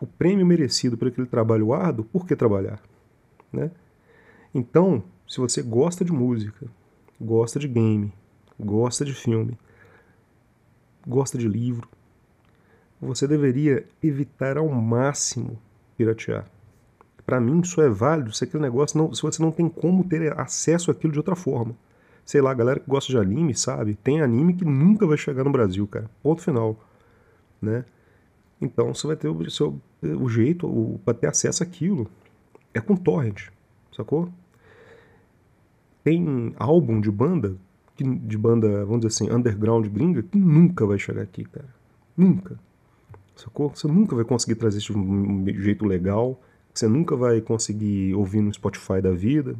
o 0.00 0.06
prêmio 0.06 0.44
merecido 0.44 0.96
por 0.96 1.08
aquele 1.08 1.26
trabalho 1.26 1.72
árduo, 1.72 2.04
por 2.04 2.26
que 2.26 2.36
trabalhar? 2.36 2.80
Né? 3.52 3.70
Então, 4.54 5.02
se 5.26 5.40
você 5.40 5.62
gosta 5.62 6.04
de 6.04 6.12
música, 6.12 6.66
gosta 7.20 7.58
de 7.58 7.66
game, 7.66 8.12
gosta 8.58 9.04
de 9.04 9.14
filme, 9.14 9.58
gosta 11.06 11.38
de 11.38 11.48
livro, 11.48 11.88
você 13.00 13.26
deveria 13.26 13.86
evitar 14.02 14.56
ao 14.56 14.68
máximo 14.68 15.58
piratear. 15.96 16.46
Para 17.24 17.40
mim, 17.40 17.60
isso 17.60 17.80
é 17.80 17.88
válido 17.88 18.32
se 18.32 18.44
aquele 18.44 18.62
negócio 18.62 18.98
não, 18.98 19.12
se 19.14 19.22
você 19.22 19.42
não 19.42 19.50
tem 19.50 19.68
como 19.68 20.04
ter 20.04 20.38
acesso 20.38 20.90
àquilo 20.90 21.12
de 21.12 21.18
outra 21.18 21.34
forma. 21.34 21.74
Sei 22.24 22.40
lá, 22.40 22.50
a 22.50 22.54
galera 22.54 22.80
que 22.80 22.88
gosta 22.88 23.12
de 23.12 23.18
anime, 23.18 23.54
sabe? 23.54 23.94
Tem 23.94 24.20
anime 24.20 24.54
que 24.54 24.64
nunca 24.64 25.06
vai 25.06 25.16
chegar 25.16 25.44
no 25.44 25.50
Brasil, 25.50 25.86
cara. 25.86 26.10
Ponto 26.22 26.42
final, 26.42 26.78
né? 27.60 27.84
Então 28.60 28.94
você 28.94 29.06
vai 29.06 29.16
ter 29.16 29.28
o, 29.28 29.50
seu, 29.50 29.78
o 30.02 30.28
jeito 30.28 31.00
para 31.04 31.14
ter 31.14 31.26
acesso 31.26 31.62
àquilo. 31.62 32.10
É 32.72 32.80
com 32.80 32.96
torrent, 32.96 33.48
sacou? 33.94 34.28
Tem 36.02 36.54
álbum 36.58 37.00
de 37.00 37.10
banda, 37.10 37.56
de 37.96 38.36
banda, 38.36 38.84
vamos 38.84 39.00
dizer 39.00 39.08
assim, 39.08 39.34
underground 39.34 39.86
gringa, 39.86 40.22
que 40.22 40.38
nunca 40.38 40.86
vai 40.86 40.98
chegar 40.98 41.22
aqui, 41.22 41.44
cara. 41.44 41.68
Nunca. 42.16 42.58
Sacou? 43.36 43.70
Você 43.70 43.86
nunca 43.88 44.14
vai 44.14 44.24
conseguir 44.24 44.54
trazer 44.54 44.78
isso 44.78 44.92
de 44.92 44.98
um 44.98 45.44
jeito 45.46 45.84
legal. 45.84 46.40
Você 46.74 46.88
nunca 46.88 47.14
vai 47.14 47.40
conseguir 47.40 48.14
ouvir 48.14 48.40
no 48.40 48.52
Spotify 48.52 49.00
da 49.00 49.12
vida. 49.12 49.54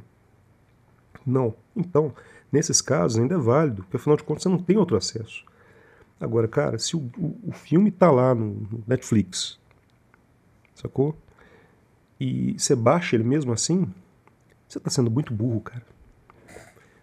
Não. 1.25 1.55
Então, 1.77 2.13
nesses 2.51 2.81
casos 2.81 3.19
ainda 3.19 3.37
é 3.37 3.39
válido, 3.39 3.83
porque 3.83 3.97
afinal 3.97 4.17
de 4.17 4.25
contas 4.25 4.43
você 4.43 4.49
não 4.49 4.59
tem 4.59 4.77
outro 4.77 4.97
acesso. 4.97 5.45
Agora, 6.21 6.49
cara, 6.49 6.79
se 6.79 6.97
o, 6.97 7.11
o, 7.17 7.39
o 7.49 7.53
filme 7.53 7.93
tá 7.93 8.11
lá 8.11 8.35
no, 8.35 8.83
Netflix, 8.87 9.59
sacou? 10.75 11.17
E 12.19 12.59
você 12.59 12.75
baixa 12.75 13.15
ele 13.15 13.25
mesmo 13.25 13.53
assim, 13.53 13.87
você 14.69 14.81
tá 14.81 14.91
sendo 14.91 15.11
muito 15.11 15.33
burro, 15.33 15.61
cara. 15.61 15.87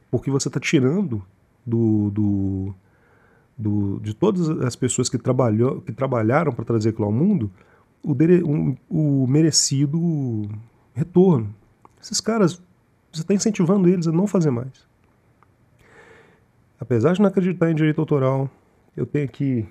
Porque 0.10 0.30
você 0.30 0.50
tá 0.50 0.60
tirando 0.60 1.24
do, 1.66 2.10
do, 2.10 2.76
do 3.58 4.00
de 4.02 4.14
todas 4.14 4.50
as 4.50 4.76
pessoas 4.76 5.08
que, 5.08 5.18
trabalhou, 5.18 5.82
que 5.82 5.94
trabalharam 5.94 6.52
para 6.52 6.66
trazer 6.66 6.90
aquilo 6.90 7.06
ao 7.06 7.14
mundo 7.14 7.50
o, 8.04 8.14
um, 8.46 8.76
o 8.90 9.28
merecido 9.28 10.50
retorno. 10.94 11.54
Esses 12.02 12.20
caras, 12.20 12.62
você 13.12 13.22
está 13.22 13.34
incentivando 13.34 13.88
eles 13.88 14.08
a 14.08 14.12
não 14.12 14.28
fazer 14.28 14.52
mais. 14.52 14.90
Apesar 16.80 17.14
de 17.14 17.22
não 17.22 17.28
acreditar 17.28 17.70
em 17.70 17.76
direito 17.76 18.00
autoral, 18.00 18.50
eu 18.98 19.06
tenho 19.06 19.26
aqui. 19.26 19.68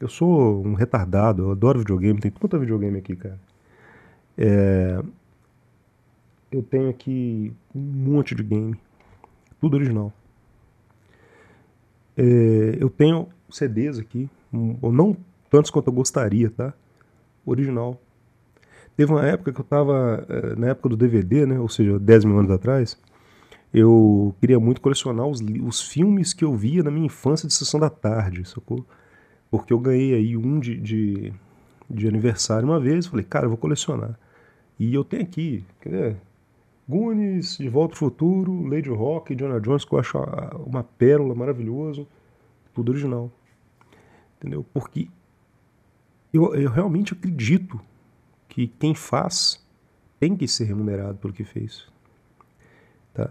Eu 0.00 0.08
sou 0.08 0.64
um 0.64 0.74
retardado, 0.74 1.42
eu 1.42 1.50
adoro 1.50 1.80
videogame, 1.80 2.20
tem 2.20 2.30
tanta 2.30 2.58
videogame 2.58 2.98
aqui, 2.98 3.16
cara. 3.16 3.40
É, 4.36 5.02
eu 6.52 6.62
tenho 6.62 6.88
aqui 6.88 7.52
um 7.74 7.80
monte 7.80 8.36
de 8.36 8.44
game, 8.44 8.76
tudo 9.60 9.74
original. 9.74 10.12
É, 12.16 12.78
eu 12.80 12.88
tenho 12.88 13.28
CDs 13.50 13.98
aqui, 13.98 14.30
ou 14.80 14.92
não 14.92 15.16
tantos 15.50 15.70
quanto 15.70 15.88
eu 15.88 15.92
gostaria, 15.92 16.50
tá? 16.50 16.72
Original. 17.50 18.00
Teve 18.96 19.12
uma 19.12 19.24
época 19.24 19.52
que 19.52 19.60
eu 19.60 19.64
tava, 19.64 20.26
é, 20.28 20.56
na 20.56 20.68
época 20.68 20.88
do 20.88 20.96
DVD, 20.96 21.46
né? 21.46 21.60
Ou 21.60 21.68
seja, 21.68 21.98
10 21.98 22.24
mil 22.24 22.38
anos 22.38 22.50
atrás, 22.50 22.98
eu 23.72 24.34
queria 24.40 24.58
muito 24.58 24.80
colecionar 24.80 25.26
os, 25.26 25.40
os 25.40 25.82
filmes 25.82 26.32
que 26.32 26.44
eu 26.44 26.54
via 26.54 26.82
na 26.82 26.90
minha 26.90 27.06
infância 27.06 27.46
de 27.46 27.54
sessão 27.54 27.78
da 27.78 27.90
tarde, 27.90 28.48
sacou? 28.48 28.84
Porque 29.50 29.72
eu 29.72 29.78
ganhei 29.78 30.14
aí 30.14 30.36
um 30.36 30.58
de, 30.58 30.76
de, 30.76 31.32
de 31.88 32.08
aniversário 32.08 32.68
uma 32.68 32.80
vez, 32.80 33.06
falei, 33.06 33.24
cara, 33.24 33.46
eu 33.46 33.50
vou 33.50 33.58
colecionar. 33.58 34.18
E 34.78 34.94
eu 34.94 35.04
tenho 35.04 35.22
aqui, 35.22 35.64
quer 35.80 35.90
ver? 35.90 36.16
Goonies, 36.88 37.58
De 37.58 37.68
Volta 37.68 37.94
ao 37.94 37.98
Futuro, 37.98 38.66
Lady 38.66 38.88
Rock, 38.88 39.32
Indiana 39.32 39.60
Jones, 39.60 39.84
que 39.84 39.92
eu 39.92 39.98
acho 39.98 40.18
uma 40.66 40.82
pérola 40.82 41.34
maravilhoso, 41.34 42.06
tudo 42.74 42.92
original. 42.92 43.30
Entendeu? 44.38 44.64
Porque 44.72 45.08
eu, 46.32 46.54
eu 46.54 46.70
realmente 46.70 47.12
acredito 47.12 47.80
que 48.48 48.66
quem 48.66 48.94
faz 48.94 49.64
tem 50.18 50.36
que 50.36 50.48
ser 50.48 50.64
remunerado 50.64 51.18
pelo 51.18 51.32
que 51.32 51.44
fez. 51.44 51.86
Tá? 53.14 53.30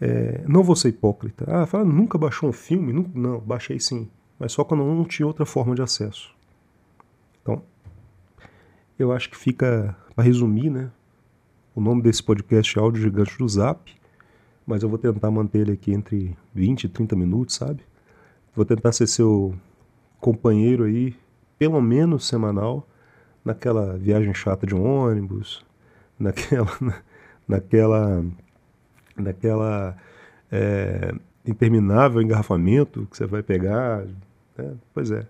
É, 0.00 0.44
não 0.46 0.62
vou 0.62 0.76
ser 0.76 0.88
hipócrita. 0.88 1.44
Ah, 1.48 1.66
fala, 1.66 1.84
nunca 1.84 2.18
baixou 2.18 2.48
um 2.48 2.52
filme? 2.52 2.92
Não, 2.92 3.10
não, 3.14 3.40
baixei 3.40 3.80
sim. 3.80 4.08
Mas 4.38 4.52
só 4.52 4.64
quando 4.64 4.84
não 4.84 5.04
tinha 5.04 5.26
outra 5.26 5.46
forma 5.46 5.74
de 5.74 5.82
acesso. 5.82 6.34
Então, 7.40 7.62
eu 8.98 9.12
acho 9.12 9.30
que 9.30 9.36
fica, 9.36 9.96
para 10.14 10.24
resumir, 10.24 10.70
né? 10.70 10.90
O 11.74 11.80
nome 11.80 12.02
desse 12.02 12.22
podcast 12.22 12.78
é 12.78 12.82
Áudio 12.82 13.02
Gigante 13.02 13.38
do 13.38 13.48
Zap, 13.48 13.90
mas 14.66 14.82
eu 14.82 14.88
vou 14.88 14.98
tentar 14.98 15.30
manter 15.30 15.60
ele 15.60 15.72
aqui 15.72 15.92
entre 15.92 16.36
20 16.54 16.84
e 16.84 16.88
30 16.88 17.16
minutos, 17.16 17.54
sabe? 17.54 17.82
Vou 18.54 18.64
tentar 18.64 18.92
ser 18.92 19.06
seu 19.06 19.54
companheiro 20.20 20.84
aí, 20.84 21.16
pelo 21.62 21.80
menos 21.80 22.26
semanal, 22.26 22.84
naquela 23.44 23.96
viagem 23.96 24.34
chata 24.34 24.66
de 24.66 24.74
um 24.74 24.84
ônibus, 24.84 25.64
naquela, 26.18 27.04
naquela 27.46 28.24
daquela 29.16 29.96
é, 30.50 31.14
interminável 31.46 32.20
engarrafamento 32.20 33.06
que 33.08 33.16
você 33.16 33.26
vai 33.26 33.44
pegar. 33.44 34.04
Né? 34.58 34.74
Pois 34.92 35.12
é. 35.12 35.24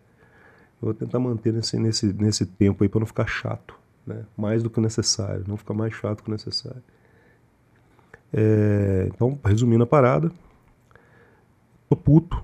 Vou 0.81 0.95
tentar 0.95 1.19
manter 1.19 1.53
nesse, 1.53 1.79
nesse, 1.79 2.07
nesse 2.15 2.47
tempo 2.47 2.83
aí 2.83 2.89
para 2.89 3.01
não 3.01 3.07
ficar 3.07 3.27
chato. 3.27 3.75
Né? 4.07 4.25
Mais 4.35 4.63
do 4.63 4.71
que 4.71 4.81
necessário, 4.81 5.45
não 5.47 5.59
ficar 5.59 5.75
mais 5.75 5.93
chato 5.93 6.25
que 6.25 6.31
necessário. 6.31 6.83
É, 8.33 9.11
então, 9.15 9.39
resumindo 9.45 9.85
a 9.85 9.87
parada, 9.87 10.33
tô 11.91 11.95
puto, 11.95 12.43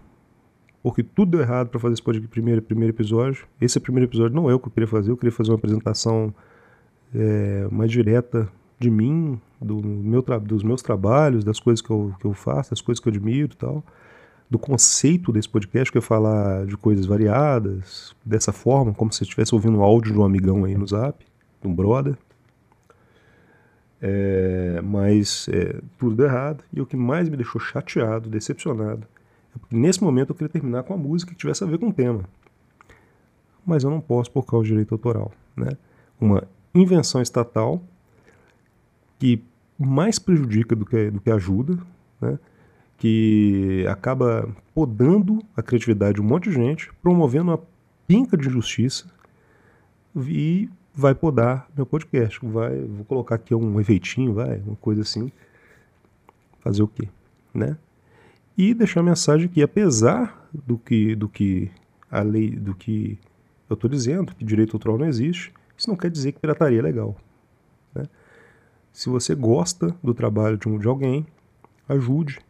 porque 0.88 1.02
tudo 1.02 1.32
deu 1.32 1.40
errado 1.40 1.68
para 1.68 1.78
fazer 1.78 1.92
esse 1.92 2.02
podcast, 2.02 2.30
primeiro, 2.30 2.62
primeiro 2.62 2.94
episódio. 2.94 3.46
Esse 3.60 3.78
primeiro 3.78 4.08
episódio 4.08 4.34
não 4.34 4.48
é 4.48 4.54
o 4.54 4.58
que 4.58 4.68
eu 4.68 4.72
queria 4.72 4.86
fazer, 4.86 5.10
eu 5.10 5.18
queria 5.18 5.30
fazer 5.30 5.50
uma 5.50 5.58
apresentação 5.58 6.34
é, 7.14 7.68
mais 7.70 7.90
direta 7.90 8.48
de 8.80 8.90
mim, 8.90 9.38
do 9.60 9.82
meu 9.82 10.22
dos 10.22 10.62
meus 10.62 10.80
trabalhos, 10.80 11.44
das 11.44 11.60
coisas 11.60 11.82
que 11.82 11.90
eu, 11.90 12.14
que 12.18 12.24
eu 12.24 12.32
faço, 12.32 12.70
das 12.70 12.80
coisas 12.80 13.02
que 13.02 13.06
eu 13.06 13.10
admiro 13.10 13.52
e 13.52 13.56
tal, 13.56 13.84
do 14.48 14.58
conceito 14.58 15.30
desse 15.30 15.46
podcast, 15.46 15.92
que 15.92 15.98
é 15.98 16.00
falar 16.00 16.64
de 16.64 16.74
coisas 16.78 17.04
variadas, 17.04 18.16
dessa 18.24 18.50
forma, 18.50 18.94
como 18.94 19.12
se 19.12 19.22
estivesse 19.24 19.54
ouvindo 19.54 19.76
um 19.76 19.82
áudio 19.82 20.14
de 20.14 20.18
um 20.18 20.24
amigão 20.24 20.64
aí 20.64 20.74
no 20.74 20.86
zap, 20.86 21.22
de 21.60 21.68
um 21.68 21.74
brother. 21.74 22.16
É, 24.00 24.80
mas 24.82 25.50
é, 25.52 25.82
tudo 25.98 26.16
deu 26.16 26.24
errado, 26.24 26.64
e 26.72 26.80
o 26.80 26.86
que 26.86 26.96
mais 26.96 27.28
me 27.28 27.36
deixou 27.36 27.60
chateado, 27.60 28.30
decepcionado, 28.30 29.06
é 29.06 29.17
nesse 29.70 30.02
momento 30.02 30.30
eu 30.30 30.34
queria 30.34 30.48
terminar 30.48 30.82
com 30.82 30.94
uma 30.94 31.02
música 31.02 31.32
que 31.32 31.38
tivesse 31.38 31.62
a 31.64 31.66
ver 31.66 31.78
com 31.78 31.88
o 31.88 31.92
tema. 31.92 32.24
Mas 33.64 33.84
eu 33.84 33.90
não 33.90 34.00
posso 34.00 34.30
por 34.30 34.44
causa 34.44 34.64
do 34.64 34.68
direito 34.68 34.94
autoral. 34.94 35.32
Né? 35.56 35.70
Uma 36.20 36.44
invenção 36.74 37.20
estatal 37.20 37.82
que 39.18 39.42
mais 39.78 40.18
prejudica 40.18 40.74
do 40.74 40.84
que, 40.84 41.10
do 41.10 41.20
que 41.20 41.30
ajuda, 41.30 41.78
né? 42.20 42.38
que 42.96 43.86
acaba 43.88 44.48
podando 44.74 45.42
a 45.56 45.62
criatividade 45.62 46.14
de 46.14 46.20
um 46.20 46.24
monte 46.24 46.48
de 46.48 46.56
gente, 46.56 46.90
promovendo 47.00 47.50
uma 47.52 47.60
pinca 48.06 48.36
de 48.36 48.48
injustiça 48.48 49.06
e 50.16 50.68
vai 50.92 51.14
podar 51.14 51.68
meu 51.76 51.86
podcast. 51.86 52.40
Vai, 52.42 52.80
vou 52.80 53.04
colocar 53.04 53.36
aqui 53.36 53.54
um 53.54 53.80
efeitinho, 53.80 54.34
vai, 54.34 54.58
uma 54.66 54.76
coisa 54.76 55.02
assim. 55.02 55.30
Fazer 56.60 56.82
o 56.82 56.88
quê? 56.88 57.08
Né? 57.54 57.76
E 58.58 58.74
deixar 58.74 58.98
a 59.00 59.04
mensagem 59.04 59.48
que, 59.48 59.62
apesar 59.62 60.48
do 60.52 60.76
que, 60.76 61.14
do 61.14 61.28
que 61.28 61.70
a 62.10 62.22
lei, 62.22 62.50
do 62.50 62.74
que 62.74 63.16
eu 63.70 63.74
estou 63.74 63.88
dizendo, 63.88 64.34
que 64.34 64.44
direito 64.44 64.74
autoral 64.74 64.98
não 64.98 65.06
existe, 65.06 65.52
isso 65.76 65.88
não 65.88 65.96
quer 65.96 66.10
dizer 66.10 66.32
que 66.32 66.40
pirataria 66.40 66.80
é 66.80 66.82
legal. 66.82 67.16
Né? 67.94 68.02
Se 68.92 69.08
você 69.08 69.32
gosta 69.32 69.94
do 70.02 70.12
trabalho 70.12 70.56
de, 70.56 70.68
um, 70.68 70.76
de 70.76 70.88
alguém, 70.88 71.24
ajude. 71.88 72.40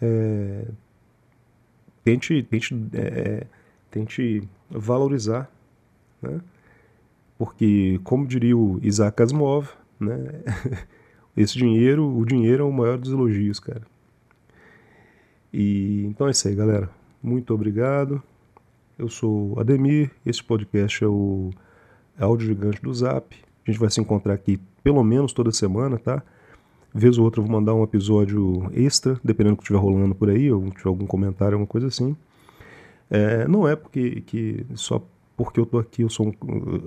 É, 0.00 0.66
tente, 2.04 2.40
tente, 2.44 2.72
é, 2.92 3.46
tente 3.90 4.48
valorizar. 4.70 5.50
Né? 6.22 6.40
Porque, 7.36 7.98
como 8.04 8.28
diria 8.28 8.56
o 8.56 8.78
Isaac 8.80 9.20
Asimov, 9.20 9.70
né? 9.98 10.16
esse 11.36 11.58
dinheiro, 11.58 12.06
o 12.16 12.24
dinheiro 12.24 12.62
é 12.62 12.66
o 12.66 12.72
maior 12.72 12.96
dos 12.96 13.10
elogios, 13.10 13.58
cara. 13.58 13.82
E 15.52 16.04
então 16.06 16.28
é 16.28 16.30
isso 16.30 16.46
aí, 16.48 16.54
galera. 16.54 16.88
Muito 17.22 17.52
obrigado. 17.52 18.22
Eu 18.98 19.08
sou 19.08 19.58
Ademir, 19.58 20.10
esse 20.24 20.42
podcast 20.42 21.02
é 21.02 21.06
o 21.06 21.50
Áudio 22.18 22.48
Gigante 22.48 22.82
do 22.82 22.92
Zap. 22.92 23.34
A 23.66 23.70
gente 23.70 23.80
vai 23.80 23.90
se 23.90 24.00
encontrar 24.00 24.34
aqui 24.34 24.60
pelo 24.82 25.02
menos 25.02 25.32
toda 25.32 25.50
semana, 25.50 25.98
tá? 25.98 26.22
Vez 26.92 27.18
ou 27.18 27.24
outra 27.24 27.40
eu 27.40 27.46
vou 27.46 27.52
mandar 27.52 27.74
um 27.74 27.84
episódio 27.84 28.70
extra, 28.74 29.18
dependendo 29.22 29.56
do 29.56 29.58
que 29.58 29.62
estiver 29.64 29.78
rolando 29.78 30.14
por 30.14 30.28
aí, 30.28 30.50
ou 30.50 30.70
tiver 30.70 30.88
algum 30.88 31.06
comentário, 31.06 31.54
alguma 31.54 31.66
coisa 31.66 31.86
assim. 31.86 32.16
É, 33.08 33.46
não 33.48 33.66
é 33.66 33.74
porque 33.74 34.22
que 34.22 34.66
só 34.74 35.02
porque 35.36 35.58
eu 35.58 35.64
tô 35.64 35.78
aqui, 35.78 36.02
eu 36.02 36.10
sou 36.10 36.28
um, 36.28 36.32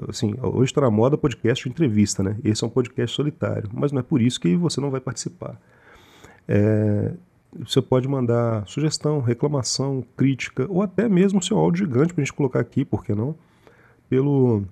assim, 0.08 0.36
hoje 0.39 0.71
está 0.71 0.82
na 0.82 0.91
moda 0.91 1.17
podcast 1.17 1.63
de 1.63 1.69
entrevista, 1.69 2.21
né? 2.21 2.38
Esse 2.43 2.63
é 2.63 2.67
um 2.67 2.69
podcast 2.69 3.15
solitário, 3.15 3.69
mas 3.73 3.91
não 3.91 3.99
é 3.99 4.04
por 4.04 4.21
isso 4.21 4.39
que 4.39 4.56
você 4.56 4.80
não 4.80 4.91
vai 4.91 5.02
participar. 5.02 5.60
É, 6.47 7.13
você 7.59 7.81
pode 7.81 8.07
mandar 8.07 8.65
sugestão, 8.67 9.19
reclamação, 9.21 10.03
crítica, 10.15 10.65
ou 10.69 10.81
até 10.81 11.09
mesmo 11.09 11.41
seu 11.41 11.57
áudio 11.57 11.85
gigante 11.85 12.13
para 12.13 12.21
a 12.21 12.25
gente 12.25 12.33
colocar 12.33 12.59
aqui, 12.59 12.85
por 12.85 13.03
que 13.03 13.13
não? 13.13 13.35
Pelo 14.09 14.63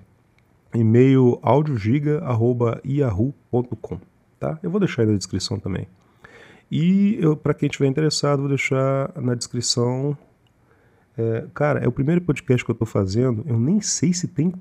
e-mail 0.73 1.37
audiogiga.yahoo.com. 1.41 3.99
Tá? 4.39 4.57
Eu 4.63 4.71
vou 4.71 4.79
deixar 4.79 5.01
aí 5.03 5.09
na 5.09 5.17
descrição 5.17 5.59
também. 5.59 5.87
E 6.71 7.19
para 7.43 7.53
quem 7.53 7.67
estiver 7.67 7.87
interessado, 7.87 8.39
vou 8.39 8.49
deixar 8.49 9.11
na 9.15 9.35
descrição. 9.35 10.17
É, 11.17 11.45
cara, 11.53 11.79
é 11.79 11.87
o 11.87 11.91
primeiro 11.91 12.21
podcast 12.21 12.63
que 12.63 12.71
eu 12.71 12.73
estou 12.73 12.87
fazendo. 12.87 13.43
Eu 13.45 13.59
nem 13.59 13.81
sei 13.81 14.13
se 14.13 14.27
tem 14.27 14.53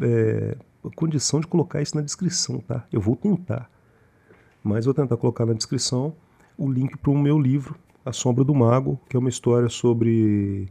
é, 0.00 0.56
condição 0.96 1.40
de 1.40 1.46
colocar 1.46 1.82
isso 1.82 1.94
na 1.94 2.02
descrição, 2.02 2.58
tá? 2.60 2.86
Eu 2.90 3.00
vou 3.00 3.14
tentar. 3.14 3.70
Mas 4.64 4.86
vou 4.86 4.94
tentar 4.94 5.18
colocar 5.18 5.44
na 5.44 5.52
descrição 5.52 6.14
o 6.56 6.70
link 6.70 6.96
para 6.96 7.10
o 7.10 7.18
meu 7.18 7.38
livro, 7.38 7.74
A 8.04 8.12
Sombra 8.12 8.44
do 8.44 8.54
Mago, 8.54 9.00
que 9.08 9.16
é 9.16 9.18
uma 9.18 9.28
história 9.28 9.68
sobre 9.68 10.68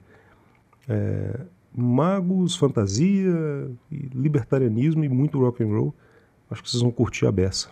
é, 0.87 1.39
magos, 1.75 2.55
fantasia, 2.55 3.69
libertarianismo 3.91 5.03
e 5.03 5.09
muito 5.09 5.39
rock 5.39 5.63
and 5.63 5.67
roll. 5.67 5.93
Acho 6.49 6.63
que 6.63 6.69
vocês 6.69 6.81
vão 6.81 6.91
curtir 6.91 7.25
a 7.25 7.31
beça. 7.31 7.69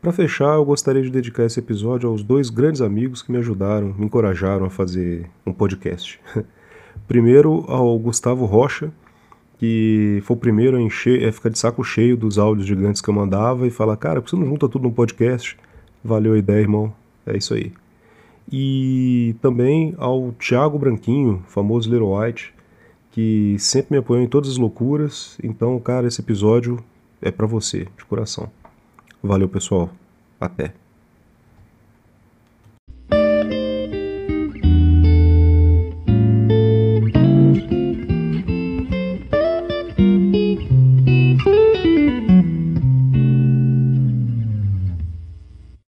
Para 0.00 0.10
fechar, 0.10 0.54
eu 0.54 0.64
gostaria 0.64 1.02
de 1.02 1.10
dedicar 1.10 1.44
esse 1.44 1.60
episódio 1.60 2.08
aos 2.08 2.24
dois 2.24 2.50
grandes 2.50 2.80
amigos 2.80 3.22
que 3.22 3.30
me 3.30 3.38
ajudaram, 3.38 3.94
me 3.96 4.06
encorajaram 4.06 4.66
a 4.66 4.70
fazer 4.70 5.30
um 5.46 5.52
podcast. 5.52 6.18
Primeiro 7.06 7.64
ao 7.68 7.96
Gustavo 7.98 8.44
Rocha, 8.44 8.92
que 9.58 10.20
foi 10.24 10.36
o 10.36 10.40
primeiro 10.40 10.76
a 10.76 10.80
encher, 10.80 11.24
a 11.28 11.32
ficar 11.32 11.50
de 11.50 11.58
saco 11.58 11.84
cheio 11.84 12.16
dos 12.16 12.36
áudios 12.36 12.66
gigantes 12.66 13.00
que 13.00 13.08
eu 13.08 13.14
mandava 13.14 13.64
e 13.64 13.70
falar, 13.70 13.96
cara, 13.96 14.20
por 14.20 14.24
que 14.24 14.30
você 14.30 14.36
não 14.36 14.46
junta 14.46 14.68
tudo 14.68 14.82
num 14.82 14.90
podcast? 14.90 15.56
Valeu 16.04 16.34
a 16.34 16.38
ideia, 16.38 16.60
irmão. 16.60 16.92
É 17.26 17.36
isso 17.36 17.54
aí. 17.54 17.72
E 18.50 19.36
também 19.40 19.94
ao 19.98 20.32
Thiago 20.32 20.78
Branquinho, 20.78 21.42
famoso 21.46 21.90
Little 21.90 22.18
White, 22.18 22.52
que 23.12 23.56
sempre 23.58 23.92
me 23.92 23.98
apoiou 23.98 24.22
em 24.22 24.28
todas 24.28 24.50
as 24.50 24.56
loucuras. 24.56 25.38
Então, 25.42 25.78
cara, 25.78 26.08
esse 26.08 26.20
episódio 26.20 26.78
é 27.20 27.30
para 27.30 27.46
você, 27.46 27.86
de 27.96 28.04
coração. 28.04 28.50
Valeu, 29.22 29.48
pessoal. 29.48 29.90
Até. 30.40 30.81